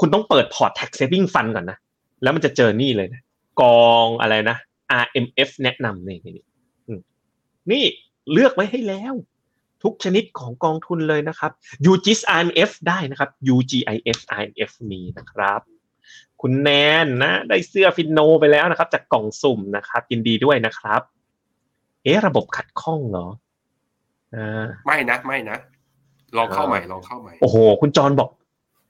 [0.00, 1.78] คุณต้องเปิดพอร์ต tax saving fund ก่อนนะ
[2.22, 3.22] แล้วมันจะเจอนี่เลยนะ
[3.60, 4.56] กองอะไรนะ
[5.02, 6.44] RMF แนะนำนี่นี่
[6.86, 7.00] อืม
[7.70, 7.84] นี่
[8.32, 9.14] เลือกไว้ให้แล้ว
[9.82, 11.52] ทุกชนิดของกองทุนเลยนะครับ
[11.90, 15.60] UGIS RMF ได้นะครับ UGIF RMF มีนะครับ
[16.40, 16.70] คุณแน
[17.04, 21.02] นนะ ได้เสื้อฟินโนไปแล้วนะครับ จากกล่องสุ่มนะครับ ยินดีด้วยนะครับ
[22.04, 23.26] เอ๊ะระบบขัดข้องเหรอ
[24.34, 25.58] อ่าไม่นะ ไม่นะ
[26.36, 28.30] ลองเข้าใหม่ลองเข้าใหม่ โอ้โห คุณจรบอก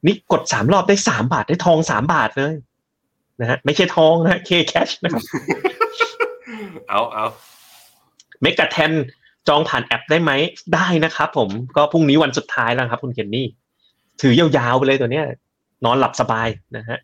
[0.06, 2.54] นี่กดสามรอบได้สามบาทได้ทองสามบาทเลย
[3.41, 5.22] นะฮะไม่ใช่ทองนะเคแคชนะครับ
[6.89, 7.26] เอาเอา
[8.41, 8.93] เมกะแทน
[9.49, 10.32] จองผ่านแอปได้ไหม
[10.74, 13.47] ได้นะครับผมก็พรุ่งนี้วันสุดท้ายแล้วครับ คุณเคนนี่
[14.20, 15.26] ถือยาวๆไปเลยตัวเนี้ย
[15.85, 16.99] นอนหลับสบายนะฮะ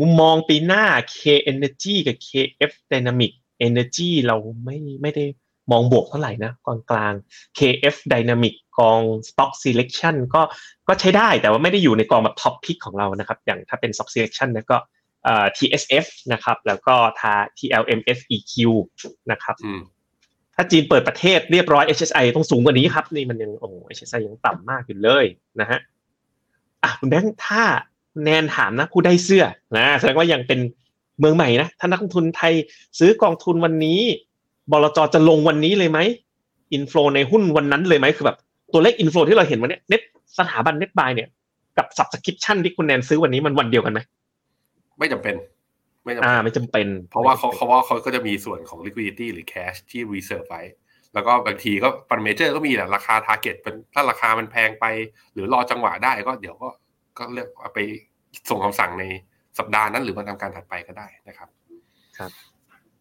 [0.00, 0.84] มุมมองปีหน้า
[1.16, 1.18] K
[1.52, 3.32] Energy กับ KF Dynamic
[3.66, 5.24] Energy เราไม่ไม่ได้
[5.72, 7.12] มองบวกเท่าไหร่นะกองกลาง
[7.58, 10.42] KF Dynamic กอง Stock Selection ก็
[10.88, 14.76] ก็ใช้ได้แต่ว่าไม่ได้อยู่ในกองแบบ Top Pick ของเรานะครับ อย่างถ้าเป็น Stock Selection เนี่ยก็
[15.56, 18.52] TSF นะครับ แล้วก็ทา TLMFEQ
[19.30, 19.80] นะครับอืม
[20.60, 25.24] ถ้าจีนเปิดประเทศเรียบร้อย HSI ต้องสูงกว่านี้ครับ นี่มันยังโอ้โห HSI ยังต่ำมากอยู่เลย
[25.60, 25.78] นะฮะ
[26.82, 27.62] อะคุณแบงค์ถ้า
[28.24, 29.44] แนนถามนะผู้ได้เสื้อ
[29.76, 30.60] นะแสดงว่ายังเป็น
[31.18, 32.54] เมืองใหม่นะถ้านักลงทุนไทย
[32.98, 34.00] ซื้อกองทุนวันนี้
[34.70, 35.98] บลจจะลงวันนี้เลยไหม
[36.72, 38.36] อินฟลูในหุ้นวันนั้นเลยไหมคือแบบ
[38.72, 40.00] ตัวเลขอินฟลูที่เราเห็นวันนี้เน็ต
[40.38, 41.28] สถาบันเน็ตบายเนี่ย
[41.76, 44.00] กับ subscription ที่คุณแนนซื้อวันนี้มันวันเดียวกันไหม
[44.98, 45.36] ไม่จำเป็น
[46.04, 50.62] ไม่จำอ่าเป็นไม่จำเป็น เพราะว่าเขาเขาว่าเขาก็จะมีส่วนของ liquidity หรือ cash ที่ reserve ไว้
[51.14, 54.84] แล้วก็บางทีก็ parameter ก็มีแหละราคา target เป็นถ้าราคามันแพงไป
[55.32, 56.68] หรือรอจังหวะได้ก็เดี๋ยวก็
[57.18, 57.78] ก็เลือกเอาไป
[58.50, 59.04] ส่งคำสั่งใน
[59.58, 61.48] สัปดาห์นั้น หรือวันทำการถัดไปก็ได้นะครับ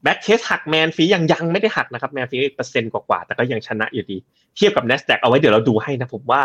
[0.03, 4.17] backtest หัก man fee ยังยังไม่ได้หักนะครับ man fee เปอร์เซ็นต์กว่าๆแต่ก็ยังชนะอยู่ดี
[4.55, 6.41] เทียบกับ n a s d a q เอาไว้เดี๋ยวเราดูให้นะผมว่า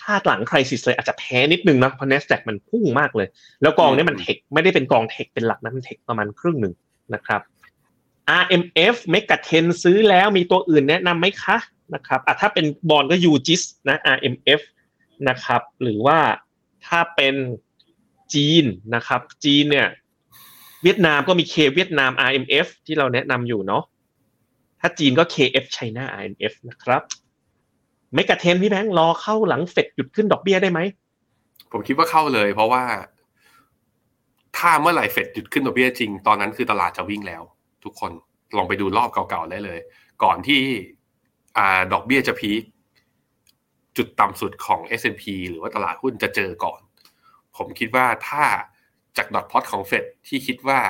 [0.00, 3.28] ถ้าหลังใครสิเลยอาจจะแพ้นิดนึงนะเพราะ n a s d a q มันพุ่งมากเลย
[3.62, 6.74] แล้วกองนี้มันเทคไม่ได้เป็นกองเทคเป็นหลักนะมันเทคประมาณครึ่งหนึ่ง
[7.14, 7.40] นะครับ
[8.42, 11.56] RMF เมกะเทนซื้อแล้วมีตัวอื่นแนะนำไหมคะ
[11.94, 14.60] นะครับอะถ้าเป็นบอลก็ยูจิสนะ RMF
[15.28, 16.18] นะครับ หรือว่า
[16.86, 17.34] ถ้าเป็น
[18.34, 18.64] จีน
[18.94, 19.88] นะครับ จีนเนี่ย
[20.82, 23.82] เวียดนามก็มี K เวียดนาม RMF ที่เราแนะนำอยู่เนาะ
[24.80, 27.02] ถ้าจีนก็ KF China RMF นะครับ
[28.14, 30.80] เมกะเทนพี่แบงค์รอเข้าหลังเฟดหยุดขึ้นดอกเบี้ยได้ไหม
[31.72, 32.84] ผมคิดว่าเข้าเลย เพราะว่า
[34.56, 37.42] ถ้าเมื่อไหร่เฟดหยุดขึ้นดอกเบี้ยจริง ตอนนั้นคือตลาดจะวิ่งแล้ว
[37.84, 38.12] ทุกคน
[38.56, 39.78] ลองไปดูรอบเก่าๆได้เลย
[40.22, 40.62] ก่อนที่
[41.58, 42.62] อ่าดอกเบี้ยจะพีค
[43.96, 46.80] จุดต่ำสุดของ S&P หรือว่าตลาดหุ้นจะเจอก่อน
[47.56, 48.44] ผมคิดว่าถ้า
[49.16, 50.80] จากดอทพอตของเฟดที่คิดว่า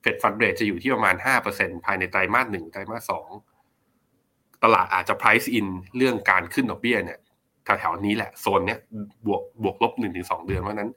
[0.00, 1.14] เฟดฟันเรทจะอยู่ที่ประมาณ
[1.50, 3.28] 5%ภายในไตรมาสหนึ่งไตรมาสสอง
[4.66, 7.18] ตลาดอาจจะ price in เรื่องการขึ้นดอกเบี้ยเนี่ย
[7.64, 8.78] แถวๆนี้แหละโซนเนี้ย
[9.26, 10.90] บวกบวกลบหนึ่งถึงสองเดือนเพราะนั้น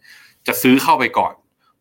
[0.47, 1.33] จะซื้อเข้าไปก่อน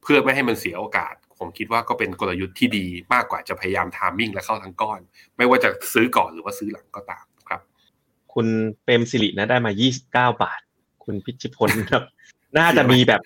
[0.03, 5.01] เพื่อไม่ให้มันเสียโอกาส ผมคิดว่าก็เป็นกลยุทธ์ที่ดีมากกว่าจะพยายามทามมิ่งและเข้าทั้งก้อน
[5.37, 7.61] ไม่ว่าจะซื้อก่อนหรือว่าซื้อหลังก็ตามครับ
[8.35, 8.47] คุณ
[8.85, 9.73] เปรมสิรินะได้มา
[10.31, 10.61] 29บาท
[11.05, 12.03] คุณพิชิพลครับ
[12.59, 13.21] น่าจะมีแบบ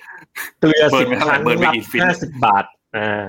[0.61, 2.65] เกลือเบิร์สินบไปเท่าคไหร่รั้งเบิร์นไปรับกี่ฟินห้าสิบบาท
[2.97, 3.29] อ่า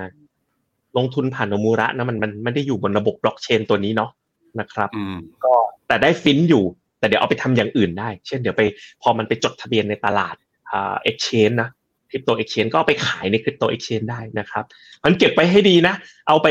[0.98, 4.12] ลงทุนผ่านโนมูระนะมันมันไม่ได้อยู่บนระบบบล็อกเชนตัวนี้เนาะ
[4.60, 5.54] นะครับอืมก็
[5.88, 6.64] แต่ได้ฟินอยู่
[7.00, 8.62] แต่เดี๋ยวเอาไปทำอย่างอื่นได้ เช่นเดี๋ยวไป
[9.02, 10.36] พอมันไปจดทะเบียนในตลาด
[10.72, 11.70] อ่า exchange นะ
[12.10, 14.64] คริปโต exchange ก็เอาไปขายในคริปโต exchange ได้นะครับ
[15.04, 15.96] มันเก็บไปให้ดีนะ
[16.28, 16.48] เอาไป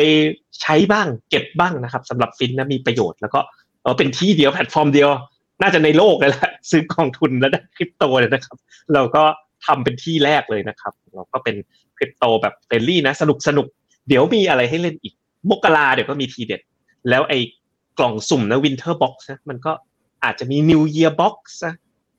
[0.62, 3.40] ใช้บ้างเก็บบ้างนะครับสำหรับฟินนะมีประโยชน์แล้วก็
[3.82, 5.08] เออเป็นที่เดียวแพลตฟอร์มเดียว
[5.62, 8.56] น่าจะในโลกเลยแหละซื้อกองทุนแล้วได้คริปโตเลยนะครับ
[8.94, 9.22] เราก็
[9.66, 11.56] ทำเป็นที่แรกเลยนะครับ เราก็เป็น
[11.96, 13.66] คริปโตแบบ friendly นะ สนุกสนุก
[14.08, 15.14] เดี๋ยวมีอะไรให้เล่นอีก
[15.50, 16.60] มกราเดี๋ยวก็มีทีเด็ด
[17.10, 17.38] แล้วไอ้
[17.98, 19.72] กล่องสุ่มนะ winter box นะมันก็
[20.24, 21.74] อาจจะมี new year box นะ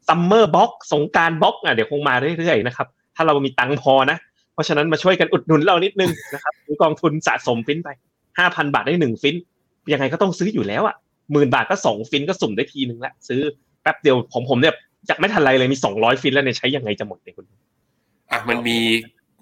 [0.07, 4.17] summer box สงกรานต์ box อะเดี๋ยวคงมาเรื่อยๆนะครับ ถ้าเรามีตังค์พอนะ
[4.53, 7.89] เพราะฉะนั้นมาช่วยกันอุดหนุนเรานิดนึงนะครับซื้อกองทุนสะสมฟินไป
[8.38, 9.36] ห้าพันบาทได้หนึ่งฟิน
[9.93, 10.95] ยังไงก็ต้องซื้ออยู่แล้วอะ
[11.32, 13.41] หมื่นบาทก็สองฟินก็สุ่มได้ทีหนึ่งละซื้อ
[13.82, 14.74] แป๊บเดียวผมผมเนี่ย
[15.09, 17.45] จากไม่ทันไรเลยมีสองร้อยฟินแล้วเนี่ยใช้ยังไงจะหมดเนี่ยคุณ
[18.32, 18.78] อะมันมี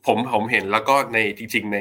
[0.05, 1.79] ผมผมเห็นแล้วก็ในจริงๆใน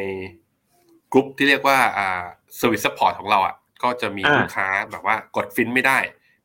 [1.12, 2.22] กลุ่มที่เรียกว่าอ่า
[2.58, 5.98] service support ของเราอะ ก็จะมีอ่าลูกค้าแบบว่ากดฟินไม่ได้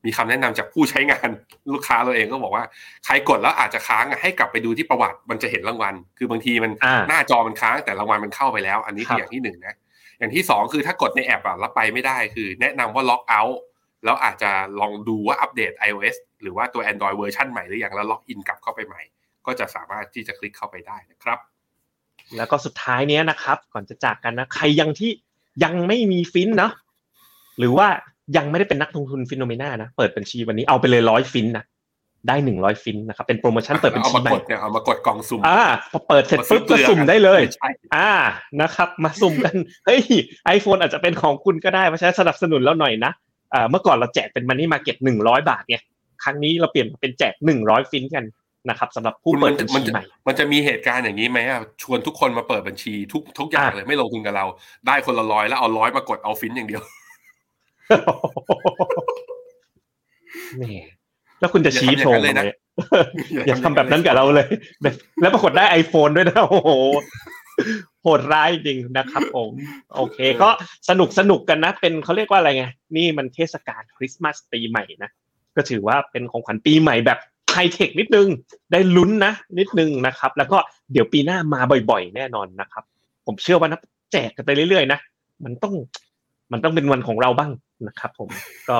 [0.05, 1.27] มีคำแนะนำจากผู้ใช้งาน
[1.73, 2.63] ลูกค้าเราเองก็บอกว่า
[3.05, 9.75] ใครกดแล้วอาจจะค้างอะให้กลับไปดูที่ประวัติมันจะเห็นรางวัล คือบางทีมันอ่าหน้าจอมันค้างแต่รางวัลมันเข้าไปแล้ว อันนี้คืออย่างที่หนึ่งนะ
[10.19, 13.59] อย่างที่สองคือถ้ากดในแอปอะแล้วไปไม่ได้คือ แนะนำว่า log out
[14.03, 19.01] แล้วอาจจะลองดูว่าอัปเดต iOS หรือว่าตัว Android เวอร์ชันใหม่หรือยังแล้ว log in กลับเข้าไปใหม่
[19.45, 21.39] ก็จะสามารถที่จะคลิกเข้าไปได้นะครับ
[22.37, 25.11] แล้วก็สุดท้ายเนี้ยนะครับ ก่อนจะจากกันนะ ใครยังที่
[25.63, 26.71] ยังไม่มีฟินเนาะ
[27.59, 27.87] หรือว่า
[28.37, 31.65] ยังไม่ได้เป็นนักลงทุน Finnomena นะ เปิดบัญชีวันนี้เอาไปเลยร้อยฟินนะ
[32.27, 38.11] ได้หนึ่งร้อยฟินนะครับเป็นโปรโมชั่นเปิดบัญเอาชีมาใหม่กดเนี่ยเอามากดกล่องสุ่มอ่าพอเปิดเสร็จปุ๊บมาก็ซื้อเปลือกสุ่มได้เลยไม่ใช่อ่า
[38.61, 40.01] นะครับ มาสุ่มกันเฮ้ย
[40.45, 43.11] ไอโฟนอาจจะเป็นของคุณก็ได้เพราะฉะนั้นสนับสนุนแล้วหน่อยนะ
[43.53, 45.81] อ่าเมื่อก่อนเราแจกเป็นมันนี่มาเก็ตหนึ่งร้อยบาทเนี่ย
[46.23, 48.25] ครั้งนี้เราเปลี่ยนมาเป็นแจกหนึ่งร้อยฟินกัน
[48.69, 54.45] นะครับสำหรับผู้คุณเปิมัดนบัญมันชีจะใหม่ มันจะมีเหตุการณ์อย่างนี้ไหมอะชวนทุกคนมาเปิดบัญชีทุกทุกอย่างอะเลยไม่ลงทุนกับเรา
[54.87, 56.81] ได้คนละร้อยแล้วเอาร้อยมากดเอาฟินอย่างเดียว
[60.57, 60.63] แหม
[61.39, 64.47] แล้วคุณจะชี้อย่าโชทำว์อย่างนั้นเลยนะทำไมอย่าทำแบบนั้นกับเราเลย
[65.21, 66.69] แล้วปรากฏได้ iPhone ด้วยนะโอ้โห
[68.01, 69.51] โหดร้ายจริงนะครับผม
[69.95, 70.49] โอเค ก็
[70.89, 72.65] สนุกสนุกกันนะ เป็นเขาเรียกว่าอะไรไง
[72.95, 75.09] นี่มันเทศกาลคริสต์มาสปีใหม่นะ
[75.55, 77.19] ก็ถือว่าเป็นของขวัญปีใหม่แบบ
[77.53, 78.27] ไฮเทคนิดนึง
[78.71, 80.57] ได้ลุ้นนะ นิดนึงนะครับ แล้วก็
[80.91, 82.83] เดี๋ยวปีหน้ามาบ่อยๆ แน่นอนนะครับ
[83.25, 83.79] ผมเชื่อว่านะ
[84.11, 84.99] แจกกันไปเรื่อยๆนะ
[85.43, 85.73] มันต้อง
[86.51, 87.51] มันต้องเป็นวันของเราบ้าง
[87.87, 88.29] นะครับผม
[88.69, 88.79] ก็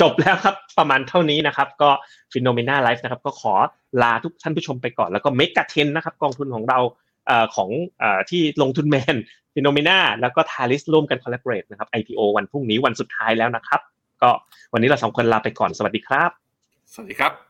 [0.00, 1.90] จบแล้วครับประมาณเท่านี้นะครับ ก็
[2.32, 3.54] Finnomena Live นะครับ ก็ขอ
[4.02, 6.78] ลาทุกท่านผู้ชมไปก่อนแล้วก็ MEGA10 นะครับ กองทุนของเรา
[7.54, 7.68] ของ
[8.30, 9.16] ที่ลงทุนแมน
[9.54, 13.80] Finnomena แล้วก็ Talis ร่วมกัน collaborate นะครับ IPO วันพรุ่งนี้วันสุดท้ายแล้วนะครับ
[14.22, 14.30] ก็
[14.72, 16.30] วันนี้เราสองคนลาไปก่อนสวัสดีครับ
[16.94, 17.49] สวัสดีครับ